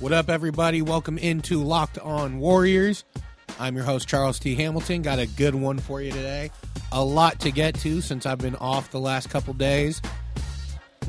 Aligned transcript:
What 0.00 0.12
up, 0.14 0.30
everybody? 0.30 0.80
Welcome 0.80 1.18
into 1.18 1.62
Locked 1.62 1.98
On 1.98 2.38
Warriors. 2.38 3.04
I'm 3.58 3.76
your 3.76 3.84
host, 3.84 4.08
Charles 4.08 4.38
T. 4.38 4.54
Hamilton. 4.54 5.02
Got 5.02 5.18
a 5.18 5.26
good 5.26 5.54
one 5.54 5.78
for 5.78 6.00
you 6.00 6.10
today. 6.10 6.50
A 6.90 7.04
lot 7.04 7.38
to 7.40 7.50
get 7.50 7.74
to 7.80 8.00
since 8.00 8.24
I've 8.24 8.38
been 8.38 8.56
off 8.56 8.90
the 8.92 8.98
last 8.98 9.28
couple 9.28 9.52
days. 9.52 10.00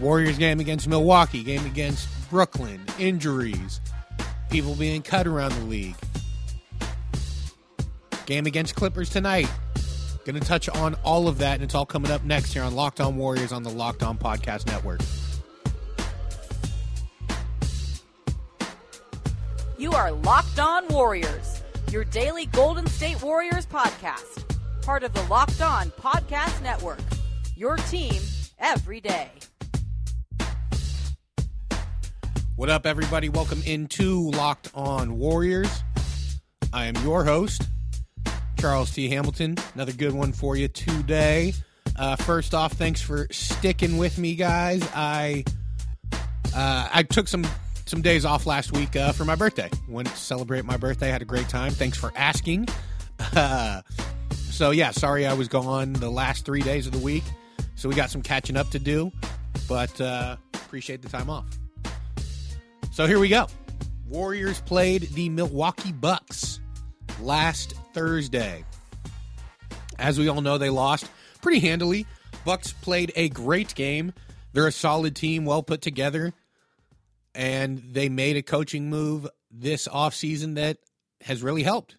Warriors 0.02 0.38
game 0.38 0.60
against 0.60 0.90
Milwaukee, 0.90 1.42
game 1.42 1.66
against 1.66 2.10
Brooklyn, 2.30 2.82
injuries, 3.00 3.80
people 4.50 4.76
being 4.76 5.02
cut 5.02 5.26
around 5.26 5.54
the 5.54 5.66
league. 5.68 5.96
Game 8.26 8.46
against 8.46 8.76
Clippers 8.76 9.10
tonight. 9.10 9.50
Going 10.26 10.38
to 10.38 10.46
touch 10.46 10.68
on 10.68 10.96
all 10.96 11.30
of 11.30 11.38
that, 11.38 11.54
and 11.54 11.64
it's 11.64 11.76
all 11.76 11.86
coming 11.86 12.12
up 12.12 12.26
next 12.26 12.52
here 12.52 12.64
on 12.64 12.76
Locked 12.76 13.00
On 13.00 13.16
Warriors 13.16 13.54
on 13.54 13.64
the 13.64 13.72
Locked 13.72 14.04
On 14.04 14.18
Podcast 14.18 14.68
Network. 14.68 15.00
You 19.82 19.94
are 19.94 20.12
Locked 20.12 20.60
On 20.60 20.88
Warriors, 20.90 21.64
your 21.92 22.04
daily 22.04 22.46
Golden 22.46 22.86
State 22.86 23.20
Warriors 23.24 23.66
podcast. 23.66 24.44
Part 24.84 25.02
of 25.02 25.12
the 25.12 25.24
Locked 25.24 25.60
On 25.60 25.90
Podcast 25.90 26.62
Network. 26.62 27.00
Your 27.56 27.78
team 27.78 28.22
every 28.60 29.02
day. 29.02 29.32
What 32.56 32.70
up, 32.70 32.86
everybody? 32.86 33.30
Welcome 33.30 33.64
into 33.66 34.30
Locked 34.30 34.70
On 34.76 35.18
Warriors. 35.18 35.82
I 36.72 36.86
am 36.86 36.96
your 36.98 37.24
host, 37.24 37.64
Charles 38.60 38.92
T. 38.92 39.10
Hamilton. 39.10 39.58
Another 39.74 39.94
good 39.94 40.14
one 40.14 40.32
for 40.32 40.56
you 40.56 40.68
today. 40.68 41.56
Uh, 41.98 42.18
first 42.18 42.54
off, 42.54 42.74
thanks 42.74 43.02
for 43.02 43.26
sticking 43.32 43.98
with 43.98 44.20
me, 44.20 44.36
guys. 44.36 44.88
I 44.94 45.44
uh, 46.56 46.88
I 46.94 47.02
took 47.02 47.28
some 47.28 47.48
some 47.92 48.02
days 48.02 48.24
off 48.24 48.46
last 48.46 48.72
week 48.72 48.96
uh, 48.96 49.12
for 49.12 49.26
my 49.26 49.36
birthday. 49.36 49.70
Went 49.90 50.08
to 50.08 50.16
celebrate 50.16 50.64
my 50.64 50.78
birthday. 50.78 51.10
Had 51.10 51.22
a 51.22 51.26
great 51.26 51.50
time. 51.50 51.74
Thanks 51.74 51.98
for 51.98 52.14
asking. 52.16 52.70
Uh, 53.36 53.82
so 54.32 54.72
yeah, 54.72 54.92
sorry 54.92 55.28
I 55.28 55.34
was 55.34 55.50
gone 55.50 55.92
the 55.92 56.10
last 56.10 56.46
three 56.46 56.62
days 56.62 56.88
of 56.88 56.94
the 56.94 57.00
week. 57.00 57.26
So 57.76 57.90
we 57.90 57.96
got 57.96 58.10
some 58.10 58.22
catching 58.22 58.56
up 58.56 58.70
to 58.70 58.80
do, 58.80 59.12
but 59.68 60.00
uh, 60.00 60.38
appreciate 60.54 61.02
the 61.02 61.10
time 61.10 61.30
off. 61.30 61.46
So 62.94 63.08
here 63.08 63.20
we 63.20 63.28
go. 63.28 63.48
Warriors 64.08 64.62
played 64.62 65.10
the 65.14 65.28
Milwaukee 65.28 65.92
Bucks 65.92 66.62
last 67.20 67.74
Thursday. 67.94 68.64
As 70.00 70.18
we 70.18 70.30
all 70.30 70.40
know, 70.40 70.58
they 70.58 70.70
lost 70.70 71.12
pretty 71.42 71.60
handily. 71.60 72.06
Bucks 72.46 72.72
played 72.72 73.12
a 73.18 73.28
great 73.28 73.76
game. 73.76 74.14
They're 74.54 74.68
a 74.68 74.72
solid 74.72 75.14
team, 75.14 75.44
well 75.44 75.62
put 75.62 75.82
together, 75.82 76.34
and 77.34 77.82
they 77.92 78.10
made 78.10 78.38
a 78.38 78.42
coaching 78.42 78.90
move 78.90 79.28
this 79.50 79.88
offseason 79.88 80.56
that 80.56 80.78
has 81.22 81.44
really 81.44 81.64
helped. 81.64 81.96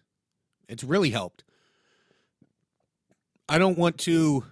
It's 0.67 0.83
really 0.83 1.09
helped. 1.09 1.43
I 3.47 3.57
don't 3.57 3.77
want 3.77 3.97
to 3.99 4.45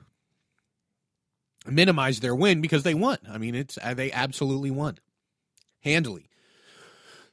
minimize 1.66 2.20
their 2.20 2.36
win 2.36 2.62
because 2.62 2.84
they 2.84 2.94
won. 2.94 3.18
I 3.30 3.38
mean, 3.38 3.56
it's 3.56 3.78
they 3.96 4.12
absolutely 4.12 4.72
won 4.72 4.98
handily. 5.82 6.28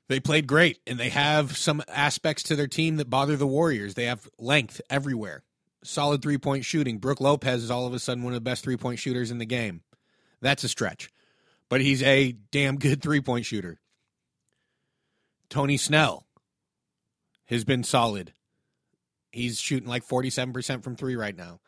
They 0.09 0.20
played 0.20 0.47
great, 0.47 0.78
and 0.86 0.98
they 0.98 1.10
have 1.10 1.56
some 1.56 1.82
aspects 1.86 2.42
to 2.44 2.56
their 2.56 2.66
team 2.66 2.97
that 2.97 3.10
bother 3.10 3.36
the 3.36 3.47
Warriors. 3.47 3.94
They 3.94 4.06
have 4.06 4.28
length 4.38 4.80
everywhere, 4.88 5.44
solid 5.84 6.22
three 6.22 6.38
point 6.38 6.65
shooting. 6.65 6.98
Brook 6.98 7.20
Lopez 7.20 7.62
is 7.62 7.70
all 7.70 7.86
of 7.86 7.92
a 7.92 7.98
sudden 7.98 8.25
one 8.25 8.32
of 8.32 8.36
the 8.36 8.41
best 8.48 8.65
three 8.65 8.76
point 8.76 8.98
shooters 8.98 9.30
in 9.30 9.38
the 9.38 9.44
game. 9.44 9.82
That's 10.41 10.65
a 10.65 10.69
stretch, 10.69 11.10
but 11.68 11.80
he's 11.80 12.02
a 12.02 12.32
damn 12.50 12.78
good 12.78 13.02
three 13.02 13.20
point 13.20 13.46
shooter. 13.46 13.80
Tony 15.48 15.76
Snell 15.76 16.26
has 17.46 17.64
been 17.64 17.82
solid. 17.82 18.32
He's 19.32 19.60
shooting 19.60 19.88
like 19.88 20.06
47% 20.06 20.82
from 20.82 20.96
three 20.96 21.16
right 21.16 21.36
now. 21.36 21.60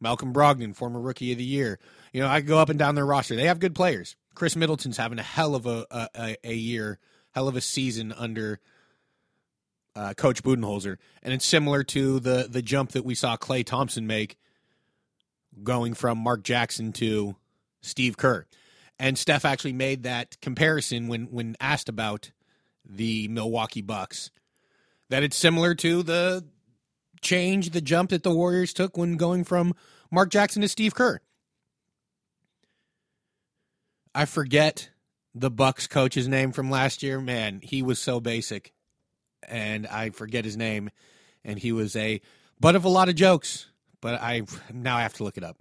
Malcolm 0.00 0.32
Brogdon, 0.32 0.74
former 0.74 1.00
rookie 1.00 1.32
of 1.32 1.38
the 1.38 1.44
year. 1.44 1.78
You 2.12 2.22
know, 2.22 2.28
I 2.28 2.40
go 2.40 2.58
up 2.58 2.68
and 2.68 2.78
down 2.78 2.94
their 2.94 3.06
roster. 3.06 3.34
They 3.34 3.46
have 3.46 3.58
good 3.58 3.74
players. 3.74 4.16
Khris 4.34 4.56
Middleton's 4.56 4.98
having 4.98 5.18
a 5.18 5.22
hell 5.22 5.54
of 5.54 5.66
a 5.66 5.86
a, 5.90 6.36
a 6.44 6.54
year, 6.54 6.98
hell 7.32 7.48
of 7.48 7.56
a 7.56 7.60
season 7.62 8.12
under 8.12 8.60
uh, 9.94 10.12
Coach 10.14 10.42
Budenholzer, 10.42 10.98
and 11.22 11.32
it's 11.32 11.46
similar 11.46 11.82
to 11.84 12.20
the 12.20 12.46
the 12.48 12.60
jump 12.60 12.92
that 12.92 13.04
we 13.04 13.14
saw 13.14 13.36
Klay 13.38 13.64
Thompson 13.64 14.06
make, 14.06 14.36
going 15.62 15.94
from 15.94 16.18
Mark 16.18 16.42
Jackson 16.42 16.92
to 16.94 17.36
Steve 17.80 18.18
Kerr, 18.18 18.46
and 18.98 19.18
Steph 19.18 19.44
actually 19.44 19.72
made 19.72 20.02
that 20.04 20.40
comparison 20.40 21.08
when 21.08 21.26
when 21.26 21.56
asked 21.60 21.88
about 21.88 22.30
the 22.84 23.28
Milwaukee 23.28 23.82
Bucks, 23.82 24.30
that 25.10 25.22
it's 25.22 25.36
similar 25.36 25.74
to 25.76 26.02
the 26.02 26.44
change, 27.20 27.70
the 27.70 27.80
jump 27.80 28.10
that 28.10 28.22
the 28.22 28.34
Warriors 28.34 28.72
took 28.72 28.96
when 28.96 29.16
going 29.16 29.44
from 29.44 29.74
Mark 30.10 30.30
Jackson 30.30 30.62
to 30.62 30.68
Steve 30.68 30.94
Kerr. 30.94 31.20
I 34.14 34.24
forget 34.24 34.90
the 35.34 35.50
Bucks 35.50 35.86
coach's 35.86 36.26
name 36.26 36.52
from 36.52 36.70
last 36.70 37.02
year. 37.02 37.20
Man, 37.20 37.60
he 37.62 37.82
was 37.82 37.98
so 37.98 38.20
basic, 38.20 38.72
and 39.46 39.86
I 39.86 40.10
forget 40.10 40.44
his 40.44 40.56
name. 40.56 40.90
And 41.44 41.58
he 41.58 41.70
was 41.70 41.94
a 41.94 42.20
butt 42.58 42.74
of 42.74 42.84
a 42.84 42.88
lot 42.88 43.08
of 43.08 43.14
jokes, 43.14 43.66
but 44.00 44.20
I 44.20 44.42
now 44.72 44.96
I 44.96 45.02
have 45.02 45.14
to 45.14 45.24
look 45.24 45.36
it 45.36 45.44
up. 45.44 45.56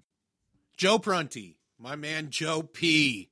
Joe 0.77 0.97
Prunty, 0.97 1.57
my 1.79 1.95
man 1.95 2.29
Joe 2.29 2.63
P. 2.63 3.29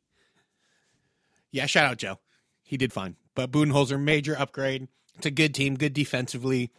Yeah, 1.51 1.65
shout 1.65 1.85
out 1.85 1.97
Joe. 1.97 2.19
He 2.63 2.77
did 2.77 2.93
fine, 2.93 3.15
but 3.35 3.51
Budenholzer 3.51 4.01
major 4.01 4.37
upgrade. 4.37 4.87
It's 5.15 5.25
a 5.25 5.31
good 5.31 5.53
team, 5.53 5.75
good 5.75 5.93
defensively. 5.93 6.71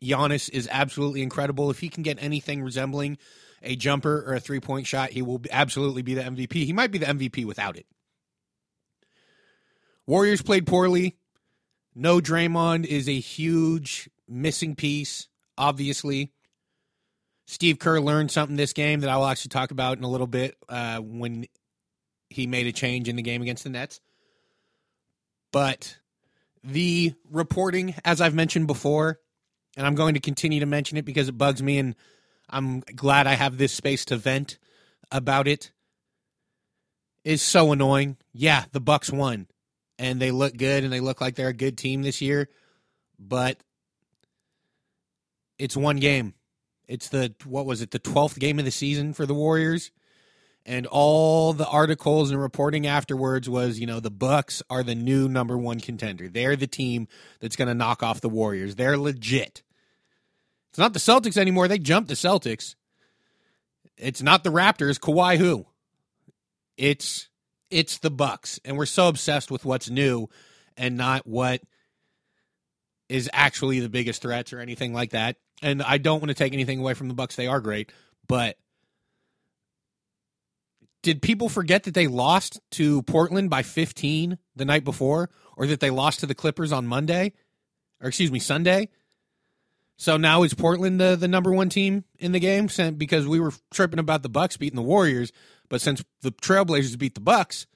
Giannis 0.00 0.50
is 0.50 0.68
absolutely 0.70 1.22
incredible. 1.22 1.70
If 1.70 1.80
he 1.80 1.88
can 1.88 2.02
get 2.02 2.22
anything 2.22 2.62
resembling 2.62 3.18
a 3.62 3.76
jumper 3.76 4.24
or 4.26 4.34
a 4.34 4.40
three 4.40 4.60
point 4.60 4.86
shot, 4.86 5.10
he 5.10 5.22
will 5.22 5.40
absolutely 5.50 6.02
be 6.02 6.14
the 6.14 6.22
MVP. 6.22 6.52
He 6.52 6.72
might 6.72 6.90
be 6.90 6.98
the 6.98 7.06
MVP 7.06 7.44
without 7.44 7.76
it. 7.76 7.86
Warriors 10.06 10.42
played 10.42 10.66
poorly. 10.66 11.16
No 11.94 12.20
Draymond 12.20 12.86
is 12.86 13.08
a 13.08 13.20
huge 13.20 14.08
missing 14.28 14.74
piece, 14.74 15.28
obviously. 15.56 16.32
Steve 17.46 17.78
Kerr 17.78 18.00
learned 18.00 18.30
something 18.30 18.56
this 18.56 18.72
game 18.72 19.00
that 19.00 19.10
I 19.10 19.16
will 19.16 19.26
actually 19.26 19.50
talk 19.50 19.70
about 19.70 19.98
in 19.98 20.04
a 20.04 20.08
little 20.08 20.26
bit 20.26 20.56
uh, 20.68 20.98
when 20.98 21.46
he 22.30 22.46
made 22.46 22.66
a 22.66 22.72
change 22.72 23.08
in 23.08 23.16
the 23.16 23.22
game 23.22 23.42
against 23.42 23.64
the 23.64 23.70
Nets. 23.70 24.00
But 25.52 25.98
the 26.64 27.14
reporting, 27.30 27.94
as 28.04 28.20
I've 28.20 28.34
mentioned 28.34 28.66
before, 28.66 29.20
and 29.76 29.86
I'm 29.86 29.94
going 29.94 30.14
to 30.14 30.20
continue 30.20 30.60
to 30.60 30.66
mention 30.66 30.96
it 30.96 31.04
because 31.04 31.28
it 31.28 31.36
bugs 31.36 31.62
me, 31.62 31.78
and 31.78 31.94
I'm 32.48 32.80
glad 32.80 33.26
I 33.26 33.34
have 33.34 33.58
this 33.58 33.72
space 33.72 34.04
to 34.06 34.16
vent 34.16 34.58
about 35.10 35.48
it. 35.48 35.72
Is 37.24 37.40
so 37.40 37.70
annoying. 37.70 38.16
Yeah, 38.32 38.64
the 38.72 38.80
Bucks 38.80 39.10
won, 39.10 39.46
and 39.98 40.20
they 40.20 40.32
look 40.32 40.56
good, 40.56 40.82
and 40.82 40.92
they 40.92 40.98
look 41.00 41.20
like 41.20 41.36
they're 41.36 41.48
a 41.48 41.52
good 41.52 41.78
team 41.78 42.02
this 42.02 42.20
year, 42.20 42.48
but 43.18 43.58
it's 45.58 45.76
one 45.76 45.98
game. 45.98 46.34
It's 46.88 47.08
the 47.08 47.34
what 47.44 47.66
was 47.66 47.80
it? 47.80 47.90
The 47.90 47.98
twelfth 47.98 48.38
game 48.38 48.58
of 48.58 48.64
the 48.64 48.70
season 48.70 49.12
for 49.12 49.26
the 49.26 49.34
Warriors, 49.34 49.90
and 50.66 50.86
all 50.86 51.52
the 51.52 51.66
articles 51.66 52.30
and 52.30 52.40
reporting 52.40 52.86
afterwards 52.86 53.48
was, 53.48 53.80
you 53.80 53.86
know, 53.86 54.00
the 54.00 54.10
Bucks 54.10 54.62
are 54.68 54.82
the 54.82 54.94
new 54.94 55.28
number 55.28 55.56
one 55.56 55.80
contender. 55.80 56.28
They're 56.28 56.56
the 56.56 56.66
team 56.66 57.08
that's 57.40 57.56
going 57.56 57.68
to 57.68 57.74
knock 57.74 58.02
off 58.02 58.20
the 58.20 58.28
Warriors. 58.28 58.74
They're 58.74 58.98
legit. 58.98 59.62
It's 60.70 60.78
not 60.78 60.92
the 60.92 60.98
Celtics 60.98 61.36
anymore. 61.36 61.68
They 61.68 61.78
jumped 61.78 62.08
the 62.08 62.14
Celtics. 62.14 62.76
It's 63.96 64.22
not 64.22 64.42
the 64.42 64.50
Raptors. 64.50 64.98
Kawhi 64.98 65.36
who? 65.36 65.66
It's 66.76 67.28
it's 67.70 67.98
the 67.98 68.10
Bucks, 68.10 68.60
and 68.64 68.76
we're 68.76 68.86
so 68.86 69.08
obsessed 69.08 69.50
with 69.50 69.64
what's 69.64 69.88
new 69.88 70.28
and 70.76 70.96
not 70.96 71.26
what 71.26 71.62
is 73.08 73.28
actually 73.32 73.80
the 73.80 73.88
biggest 73.88 74.22
threats 74.22 74.52
or 74.52 74.60
anything 74.60 74.92
like 74.92 75.10
that. 75.10 75.36
And 75.62 75.82
I 75.82 75.98
don't 75.98 76.20
want 76.20 76.28
to 76.28 76.34
take 76.34 76.52
anything 76.52 76.80
away 76.80 76.94
from 76.94 77.08
the 77.08 77.14
Bucks. 77.14 77.36
They 77.36 77.46
are 77.46 77.60
great, 77.60 77.92
but 78.26 78.58
did 81.02 81.22
people 81.22 81.48
forget 81.48 81.84
that 81.84 81.94
they 81.94 82.06
lost 82.06 82.60
to 82.72 83.02
Portland 83.02 83.50
by 83.50 83.62
15 83.62 84.38
the 84.54 84.64
night 84.64 84.84
before 84.84 85.30
or 85.56 85.66
that 85.66 85.80
they 85.80 85.90
lost 85.90 86.20
to 86.20 86.26
the 86.26 86.34
Clippers 86.34 86.72
on 86.72 86.86
Monday 86.86 87.32
or 88.00 88.08
excuse 88.08 88.30
me 88.30 88.38
Sunday? 88.38 88.88
So 89.96 90.16
now 90.16 90.42
is 90.42 90.54
Portland 90.54 91.00
the, 91.00 91.16
the 91.16 91.28
number 91.28 91.52
one 91.52 91.68
team 91.68 92.04
in 92.18 92.32
the 92.32 92.40
game 92.40 92.68
because 92.96 93.26
we 93.26 93.38
were 93.38 93.52
tripping 93.72 93.98
about 94.00 94.22
the 94.22 94.28
Bucks 94.28 94.56
beating 94.56 94.76
the 94.76 94.82
Warriors, 94.82 95.32
but 95.68 95.80
since 95.80 96.04
the 96.22 96.32
Trailblazers 96.32 96.98
beat 96.98 97.14
the 97.14 97.20
Bucks, 97.20 97.66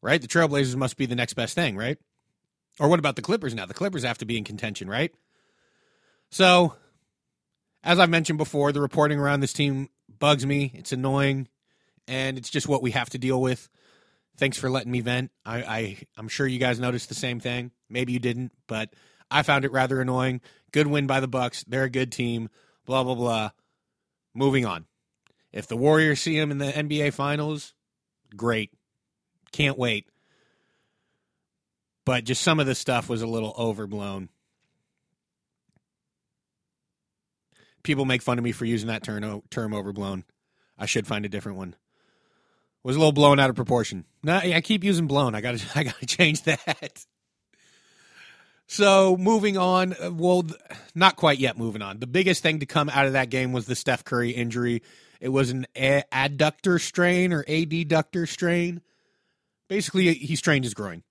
right? 0.00 0.20
The 0.20 0.28
Trailblazers 0.28 0.76
must 0.76 0.96
be 0.96 1.06
the 1.06 1.14
next 1.14 1.34
best 1.34 1.54
thing, 1.54 1.76
right? 1.76 1.98
Or 2.78 2.88
what 2.88 2.98
about 2.98 3.16
the 3.16 3.22
Clippers 3.22 3.54
now? 3.54 3.66
The 3.66 3.74
Clippers 3.74 4.04
have 4.04 4.18
to 4.18 4.26
be 4.26 4.38
in 4.38 4.44
contention, 4.44 4.88
right? 4.88 5.12
So, 6.30 6.74
as 7.86 8.00
I've 8.00 8.10
mentioned 8.10 8.36
before, 8.36 8.72
the 8.72 8.80
reporting 8.80 9.20
around 9.20 9.40
this 9.40 9.52
team 9.52 9.88
bugs 10.18 10.44
me. 10.44 10.72
It's 10.74 10.90
annoying, 10.90 11.46
and 12.08 12.36
it's 12.36 12.50
just 12.50 12.68
what 12.68 12.82
we 12.82 12.90
have 12.90 13.08
to 13.10 13.18
deal 13.18 13.40
with. 13.40 13.68
Thanks 14.36 14.58
for 14.58 14.68
letting 14.68 14.90
me 14.90 15.00
vent. 15.00 15.30
I, 15.46 15.62
I 15.62 15.98
I'm 16.18 16.26
sure 16.26 16.48
you 16.48 16.58
guys 16.58 16.80
noticed 16.80 17.08
the 17.08 17.14
same 17.14 17.38
thing. 17.38 17.70
Maybe 17.88 18.12
you 18.12 18.18
didn't, 18.18 18.50
but 18.66 18.92
I 19.30 19.42
found 19.42 19.64
it 19.64 19.70
rather 19.70 20.00
annoying. 20.00 20.40
Good 20.72 20.88
win 20.88 21.06
by 21.06 21.20
the 21.20 21.28
Bucks. 21.28 21.64
They're 21.66 21.84
a 21.84 21.90
good 21.90 22.10
team. 22.10 22.50
Blah 22.86 23.04
blah 23.04 23.14
blah. 23.14 23.50
Moving 24.34 24.66
on. 24.66 24.86
If 25.52 25.68
the 25.68 25.76
Warriors 25.76 26.20
see 26.20 26.38
them 26.38 26.50
in 26.50 26.58
the 26.58 26.72
NBA 26.72 27.14
Finals, 27.14 27.72
great. 28.36 28.72
Can't 29.52 29.78
wait. 29.78 30.08
But 32.04 32.24
just 32.24 32.42
some 32.42 32.58
of 32.58 32.66
the 32.66 32.74
stuff 32.74 33.08
was 33.08 33.22
a 33.22 33.26
little 33.26 33.54
overblown. 33.56 34.28
People 37.86 38.04
make 38.04 38.20
fun 38.20 38.36
of 38.36 38.42
me 38.42 38.50
for 38.50 38.64
using 38.64 38.88
that 38.88 39.04
term, 39.04 39.42
term 39.48 39.72
overblown. 39.72 40.24
I 40.76 40.86
should 40.86 41.06
find 41.06 41.24
a 41.24 41.28
different 41.28 41.56
one. 41.56 41.76
Was 42.82 42.96
a 42.96 42.98
little 42.98 43.12
blown 43.12 43.38
out 43.38 43.48
of 43.48 43.54
proportion. 43.54 44.04
No, 44.24 44.34
I 44.34 44.60
keep 44.60 44.82
using 44.82 45.06
blown. 45.06 45.36
I 45.36 45.40
got 45.40 45.56
to 45.56 45.66
I 45.78 45.84
got 45.84 45.98
to 46.00 46.06
change 46.06 46.42
that. 46.42 47.06
So 48.66 49.16
moving 49.16 49.56
on, 49.56 49.94
uh, 50.02 50.10
well, 50.10 50.44
not 50.96 51.14
quite 51.14 51.38
yet. 51.38 51.56
Moving 51.56 51.80
on. 51.80 52.00
The 52.00 52.08
biggest 52.08 52.42
thing 52.42 52.58
to 52.58 52.66
come 52.66 52.88
out 52.88 53.06
of 53.06 53.12
that 53.12 53.30
game 53.30 53.52
was 53.52 53.66
the 53.66 53.76
Steph 53.76 54.04
Curry 54.04 54.30
injury. 54.30 54.82
It 55.20 55.28
was 55.28 55.50
an 55.50 55.68
adductor 55.76 56.80
strain 56.80 57.32
or 57.32 57.44
adductor 57.44 58.28
strain. 58.28 58.82
Basically, 59.68 60.12
he 60.14 60.34
strained 60.34 60.64
his 60.64 60.74
groin, 60.74 61.04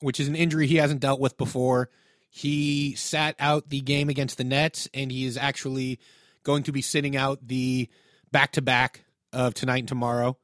which 0.00 0.18
is 0.18 0.26
an 0.26 0.34
injury 0.34 0.66
he 0.66 0.76
hasn't 0.76 1.00
dealt 1.00 1.20
with 1.20 1.38
before. 1.38 1.88
He 2.28 2.94
sat 2.94 3.34
out 3.38 3.68
the 3.68 3.80
game 3.80 4.08
against 4.08 4.38
the 4.38 4.44
Nets, 4.44 4.88
and 4.92 5.10
he 5.10 5.24
is 5.24 5.36
actually 5.36 5.98
going 6.42 6.62
to 6.64 6.72
be 6.72 6.82
sitting 6.82 7.16
out 7.16 7.46
the 7.46 7.88
back 8.30 8.52
to 8.52 8.62
back 8.62 9.04
of 9.32 9.54
tonight 9.54 9.78
and 9.78 9.88
tomorrow. 9.88 10.36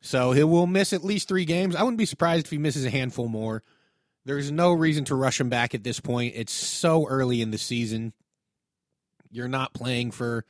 So 0.00 0.32
he 0.32 0.42
will 0.42 0.66
miss 0.66 0.92
at 0.92 1.04
least 1.04 1.28
three 1.28 1.44
games. 1.44 1.76
I 1.76 1.82
wouldn't 1.82 1.98
be 1.98 2.06
surprised 2.06 2.46
if 2.46 2.50
he 2.50 2.58
misses 2.58 2.84
a 2.84 2.90
handful 2.90 3.28
more. 3.28 3.62
There's 4.24 4.50
no 4.50 4.72
reason 4.72 5.04
to 5.06 5.14
rush 5.14 5.40
him 5.40 5.48
back 5.48 5.74
at 5.74 5.84
this 5.84 6.00
point. 6.00 6.34
It's 6.36 6.52
so 6.52 7.06
early 7.06 7.40
in 7.40 7.50
the 7.50 7.58
season. 7.58 8.12
You're 9.30 9.48
not 9.48 9.74
playing 9.74 10.10
for 10.10 10.44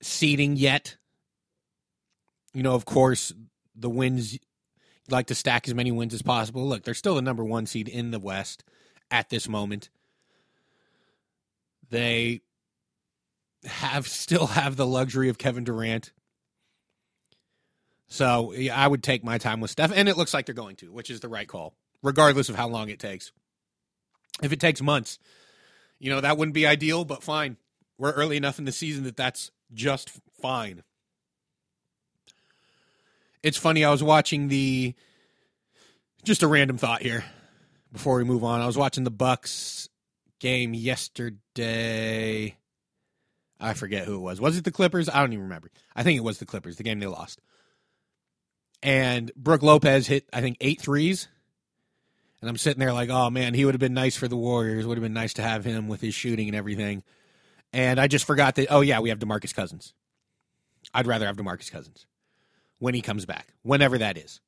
seeding 0.00 0.56
yet. 0.56 0.96
You 2.52 2.62
know, 2.62 2.74
of 2.74 2.84
course, 2.84 3.32
the 3.74 3.90
wins 3.90 4.38
like 5.10 5.26
to 5.26 5.34
stack 5.34 5.68
as 5.68 5.74
many 5.74 5.92
wins 5.92 6.14
as 6.14 6.22
possible. 6.22 6.66
Look, 6.66 6.84
they're 6.84 6.94
still 6.94 7.14
the 7.14 7.22
number 7.22 7.44
one 7.44 7.66
seed 7.66 7.88
in 7.88 8.10
the 8.10 8.18
West 8.18 8.64
at 9.10 9.30
this 9.30 9.48
moment. 9.48 9.90
They 11.90 12.40
have 13.64 14.08
still 14.08 14.46
have 14.48 14.76
the 14.76 14.86
luxury 14.86 15.28
of 15.28 15.38
Kevin 15.38 15.64
Durant. 15.64 16.12
So 18.08 18.52
yeah, 18.52 18.78
I 18.78 18.86
would 18.86 19.02
take 19.02 19.24
my 19.24 19.38
time 19.38 19.60
with 19.60 19.70
Steph, 19.70 19.92
and 19.94 20.08
it 20.08 20.16
looks 20.16 20.34
like 20.34 20.46
they're 20.46 20.54
going 20.54 20.76
to, 20.76 20.92
which 20.92 21.10
is 21.10 21.20
the 21.20 21.28
right 21.28 21.48
call, 21.48 21.74
regardless 22.02 22.48
of 22.48 22.54
how 22.54 22.68
long 22.68 22.88
it 22.88 22.98
takes. 22.98 23.32
If 24.42 24.52
it 24.52 24.60
takes 24.60 24.82
months, 24.82 25.18
you 25.98 26.10
know 26.10 26.20
that 26.20 26.36
wouldn't 26.36 26.54
be 26.54 26.66
ideal, 26.66 27.04
but 27.04 27.22
fine. 27.22 27.56
We're 27.98 28.12
early 28.12 28.36
enough 28.36 28.58
in 28.58 28.64
the 28.64 28.72
season 28.72 29.04
that 29.04 29.16
that's 29.16 29.50
just 29.72 30.10
fine. 30.40 30.82
It's 33.44 33.58
funny. 33.58 33.84
I 33.84 33.90
was 33.90 34.02
watching 34.02 34.48
the 34.48 34.94
just 36.24 36.42
a 36.42 36.48
random 36.48 36.78
thought 36.78 37.02
here 37.02 37.24
before 37.92 38.16
we 38.16 38.24
move 38.24 38.42
on. 38.42 38.62
I 38.62 38.66
was 38.66 38.78
watching 38.78 39.04
the 39.04 39.10
Bucks 39.10 39.90
game 40.40 40.72
yesterday. 40.72 42.56
I 43.60 43.74
forget 43.74 44.06
who 44.06 44.14
it 44.14 44.20
was. 44.20 44.40
Was 44.40 44.56
it 44.56 44.64
the 44.64 44.70
Clippers? 44.70 45.10
I 45.10 45.20
don't 45.20 45.34
even 45.34 45.42
remember. 45.42 45.70
I 45.94 46.02
think 46.02 46.16
it 46.16 46.24
was 46.24 46.38
the 46.38 46.46
Clippers, 46.46 46.76
the 46.76 46.84
game 46.84 46.98
they 47.00 47.06
lost. 47.06 47.38
And 48.82 49.30
Brook 49.36 49.62
Lopez 49.62 50.06
hit, 50.06 50.26
I 50.32 50.40
think, 50.40 50.56
eight 50.62 50.80
threes. 50.80 51.28
And 52.40 52.48
I'm 52.48 52.56
sitting 52.56 52.80
there 52.80 52.94
like, 52.94 53.10
oh 53.10 53.28
man, 53.28 53.52
he 53.52 53.66
would 53.66 53.74
have 53.74 53.80
been 53.80 53.92
nice 53.92 54.16
for 54.16 54.26
the 54.26 54.38
Warriors. 54.38 54.86
Would 54.86 54.96
have 54.96 55.02
been 55.02 55.12
nice 55.12 55.34
to 55.34 55.42
have 55.42 55.66
him 55.66 55.86
with 55.88 56.00
his 56.00 56.14
shooting 56.14 56.48
and 56.48 56.56
everything. 56.56 57.02
And 57.74 58.00
I 58.00 58.08
just 58.08 58.24
forgot 58.24 58.54
that, 58.54 58.68
oh 58.70 58.80
yeah, 58.80 59.00
we 59.00 59.10
have 59.10 59.18
DeMarcus 59.18 59.54
Cousins. 59.54 59.92
I'd 60.94 61.06
rather 61.06 61.26
have 61.26 61.36
DeMarcus 61.36 61.70
Cousins 61.70 62.06
when 62.84 62.92
he 62.92 63.00
comes 63.00 63.24
back, 63.24 63.48
whenever 63.62 63.96
that 63.96 64.18
is. 64.18 64.42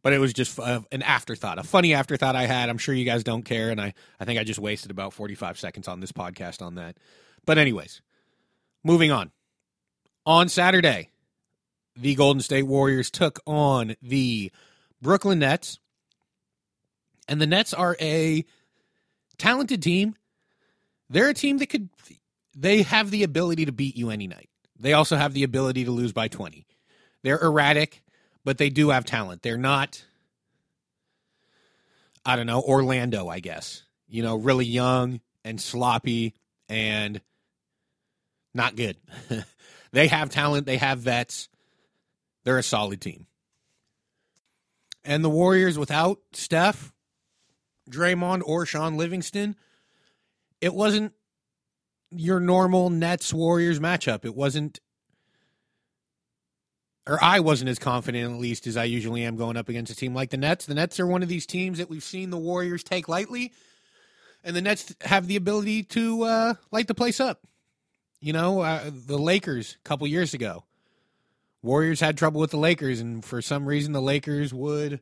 But 0.00 0.12
it 0.12 0.20
was 0.20 0.32
just 0.32 0.60
uh, 0.60 0.82
an 0.92 1.02
afterthought, 1.02 1.58
a 1.58 1.64
funny 1.64 1.92
afterthought 1.92 2.36
I 2.36 2.46
had. 2.46 2.68
I'm 2.68 2.78
sure 2.78 2.94
you 2.94 3.04
guys 3.04 3.24
don't 3.24 3.42
care, 3.42 3.70
and 3.70 3.80
I, 3.80 3.94
I 4.20 4.24
think 4.24 4.38
I 4.38 4.44
just 4.44 4.60
wasted 4.60 4.92
about 4.92 5.12
45 5.12 5.58
seconds 5.58 5.88
on 5.88 5.98
this 5.98 6.12
podcast 6.12 6.62
on 6.62 6.76
that. 6.76 6.96
But, 7.44 7.58
anyways, 7.58 8.00
moving 8.84 9.10
on. 9.10 9.32
On 10.24 10.48
Saturday, 10.48 11.10
the 11.96 12.14
Golden 12.14 12.40
State 12.40 12.62
Warriors 12.62 13.10
took 13.10 13.40
on 13.44 13.96
the 14.00 14.52
Brooklyn 15.02 15.40
Nets. 15.40 15.80
And 17.26 17.40
the 17.40 17.46
Nets 17.46 17.74
are 17.74 17.96
a 18.00 18.44
talented 19.36 19.82
team. 19.82 20.14
They're 21.10 21.30
a 21.30 21.34
team 21.34 21.58
that 21.58 21.70
could, 21.70 21.88
they 22.56 22.82
have 22.82 23.10
the 23.10 23.24
ability 23.24 23.64
to 23.64 23.72
beat 23.72 23.96
you 23.96 24.10
any 24.10 24.28
night. 24.28 24.48
They 24.78 24.92
also 24.92 25.16
have 25.16 25.34
the 25.34 25.42
ability 25.42 25.86
to 25.86 25.90
lose 25.90 26.12
by 26.12 26.28
20. 26.28 26.66
They're 27.24 27.42
erratic, 27.42 28.02
but 28.44 28.58
they 28.58 28.68
do 28.68 28.90
have 28.90 29.06
talent. 29.06 29.42
They're 29.42 29.56
not, 29.56 30.04
I 32.24 32.36
don't 32.36 32.46
know, 32.46 32.60
Orlando, 32.60 33.28
I 33.28 33.40
guess. 33.40 33.82
You 34.06 34.22
know, 34.22 34.36
really 34.36 34.66
young 34.66 35.20
and 35.42 35.58
sloppy 35.58 36.34
and 36.68 37.22
not 38.52 38.76
good. 38.76 38.98
they 39.92 40.06
have 40.08 40.28
talent, 40.28 40.66
they 40.66 40.76
have 40.76 40.98
vets. 40.98 41.48
They're 42.44 42.58
a 42.58 42.62
solid 42.62 43.00
team. 43.00 43.26
And 45.02 45.24
the 45.24 45.30
Warriors 45.30 45.78
without 45.78 46.18
Steph, 46.34 46.92
Draymond, 47.90 48.42
or 48.44 48.66
Shaun 48.66 48.98
Livingston, 48.98 49.56
it 50.60 50.74
wasn't 50.74 51.14
your 52.10 52.38
normal 52.38 52.90
Nets 52.90 53.32
Warriors 53.32 53.80
matchup. 53.80 54.26
It 54.26 54.34
wasn't 54.34 54.80
or 57.06 57.22
I 57.22 57.40
wasn't 57.40 57.70
as 57.70 57.78
confident 57.78 58.32
at 58.32 58.40
least 58.40 58.66
as 58.66 58.76
I 58.76 58.84
usually 58.84 59.24
am 59.24 59.36
going 59.36 59.56
up 59.56 59.68
against 59.68 59.92
a 59.92 59.96
team 59.96 60.14
like 60.14 60.30
the 60.30 60.36
Nets. 60.36 60.66
The 60.66 60.74
Nets 60.74 60.98
are 60.98 61.06
one 61.06 61.22
of 61.22 61.28
these 61.28 61.46
teams 61.46 61.78
that 61.78 61.90
we've 61.90 62.02
seen 62.02 62.30
the 62.30 62.38
Warriors 62.38 62.82
take 62.82 63.08
lightly, 63.08 63.52
and 64.42 64.56
the 64.56 64.62
Nets 64.62 64.94
have 65.02 65.26
the 65.26 65.36
ability 65.36 65.82
to 65.84 66.22
uh, 66.22 66.54
light 66.70 66.88
the 66.88 66.94
place 66.94 67.20
up. 67.20 67.40
You 68.20 68.32
know, 68.32 68.60
uh, 68.60 68.90
the 68.90 69.18
Lakers 69.18 69.76
a 69.84 69.88
couple 69.88 70.06
years 70.06 70.32
ago, 70.32 70.64
Warriors 71.62 72.00
had 72.00 72.16
trouble 72.16 72.40
with 72.40 72.50
the 72.50 72.58
Lakers, 72.58 73.00
and 73.00 73.22
for 73.22 73.42
some 73.42 73.66
reason, 73.66 73.92
the 73.92 74.00
Lakers 74.00 74.54
would 74.54 75.00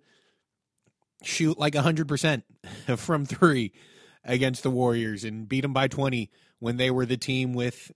shoot 1.22 1.56
like 1.56 1.76
hundred 1.76 2.08
percent 2.08 2.44
from 2.96 3.24
three 3.24 3.72
against 4.24 4.64
the 4.64 4.70
Warriors 4.70 5.22
and 5.22 5.48
beat 5.48 5.60
them 5.60 5.72
by 5.72 5.86
twenty 5.86 6.30
when 6.58 6.78
they 6.78 6.90
were 6.90 7.06
the 7.06 7.16
team 7.16 7.52
with 7.52 7.92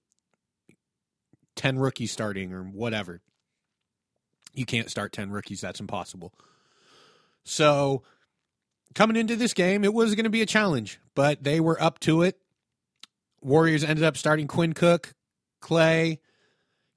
ten 1.56 1.76
rookies 1.76 2.12
starting 2.12 2.52
or 2.52 2.62
whatever. 2.62 3.20
You 4.56 4.64
can't 4.64 4.90
start 4.90 5.12
10 5.12 5.30
rookies. 5.30 5.60
That's 5.60 5.80
impossible. 5.80 6.32
So, 7.44 8.02
coming 8.94 9.16
into 9.16 9.36
this 9.36 9.54
game, 9.54 9.84
it 9.84 9.94
was 9.94 10.14
going 10.14 10.24
to 10.24 10.30
be 10.30 10.42
a 10.42 10.46
challenge, 10.46 10.98
but 11.14 11.44
they 11.44 11.60
were 11.60 11.80
up 11.80 12.00
to 12.00 12.22
it. 12.22 12.40
Warriors 13.42 13.84
ended 13.84 14.04
up 14.04 14.16
starting 14.16 14.48
Quinn 14.48 14.72
Cook, 14.72 15.14
Klay, 15.62 16.18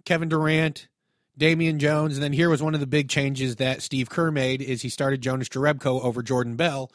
Kevin 0.05 0.29
Durant, 0.29 0.87
Damian 1.37 1.79
Jones, 1.79 2.15
and 2.15 2.23
then 2.23 2.33
here 2.33 2.49
was 2.49 2.63
one 2.63 2.73
of 2.73 2.79
the 2.79 2.87
big 2.87 3.09
changes 3.09 3.57
that 3.57 3.81
Steve 3.81 4.09
Kerr 4.09 4.31
made 4.31 4.61
is 4.61 4.81
he 4.81 4.89
started 4.89 5.21
Jonas 5.21 5.49
Jerebko 5.49 6.03
over 6.03 6.23
Jordan 6.23 6.55
Bell 6.55 6.91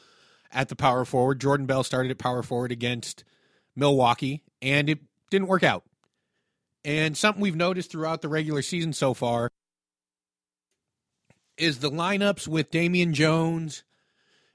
at 0.51 0.69
the 0.69 0.77
power 0.77 1.05
forward. 1.05 1.41
Jordan 1.41 1.67
Bell 1.67 1.85
started 1.85 2.11
at 2.11 2.19
power 2.19 2.43
forward 2.43 2.73
against 2.73 3.23
Milwaukee, 3.77 4.43
and 4.63 4.89
it 4.89 5.01
didn't 5.31 5.49
work 5.49 5.63
out. 5.63 5.85
And 6.85 7.17
something 7.17 7.41
we've 7.41 7.55
noticed 7.57 7.91
throughout 7.91 8.23
the 8.23 8.29
regular 8.29 8.63
season 8.63 8.93
so 8.93 9.15
far 9.15 9.51
is 11.57 11.79
the 11.79 11.91
lineups 11.91 12.49
with 12.49 12.71
Damian 12.71 13.15
Jones 13.15 13.85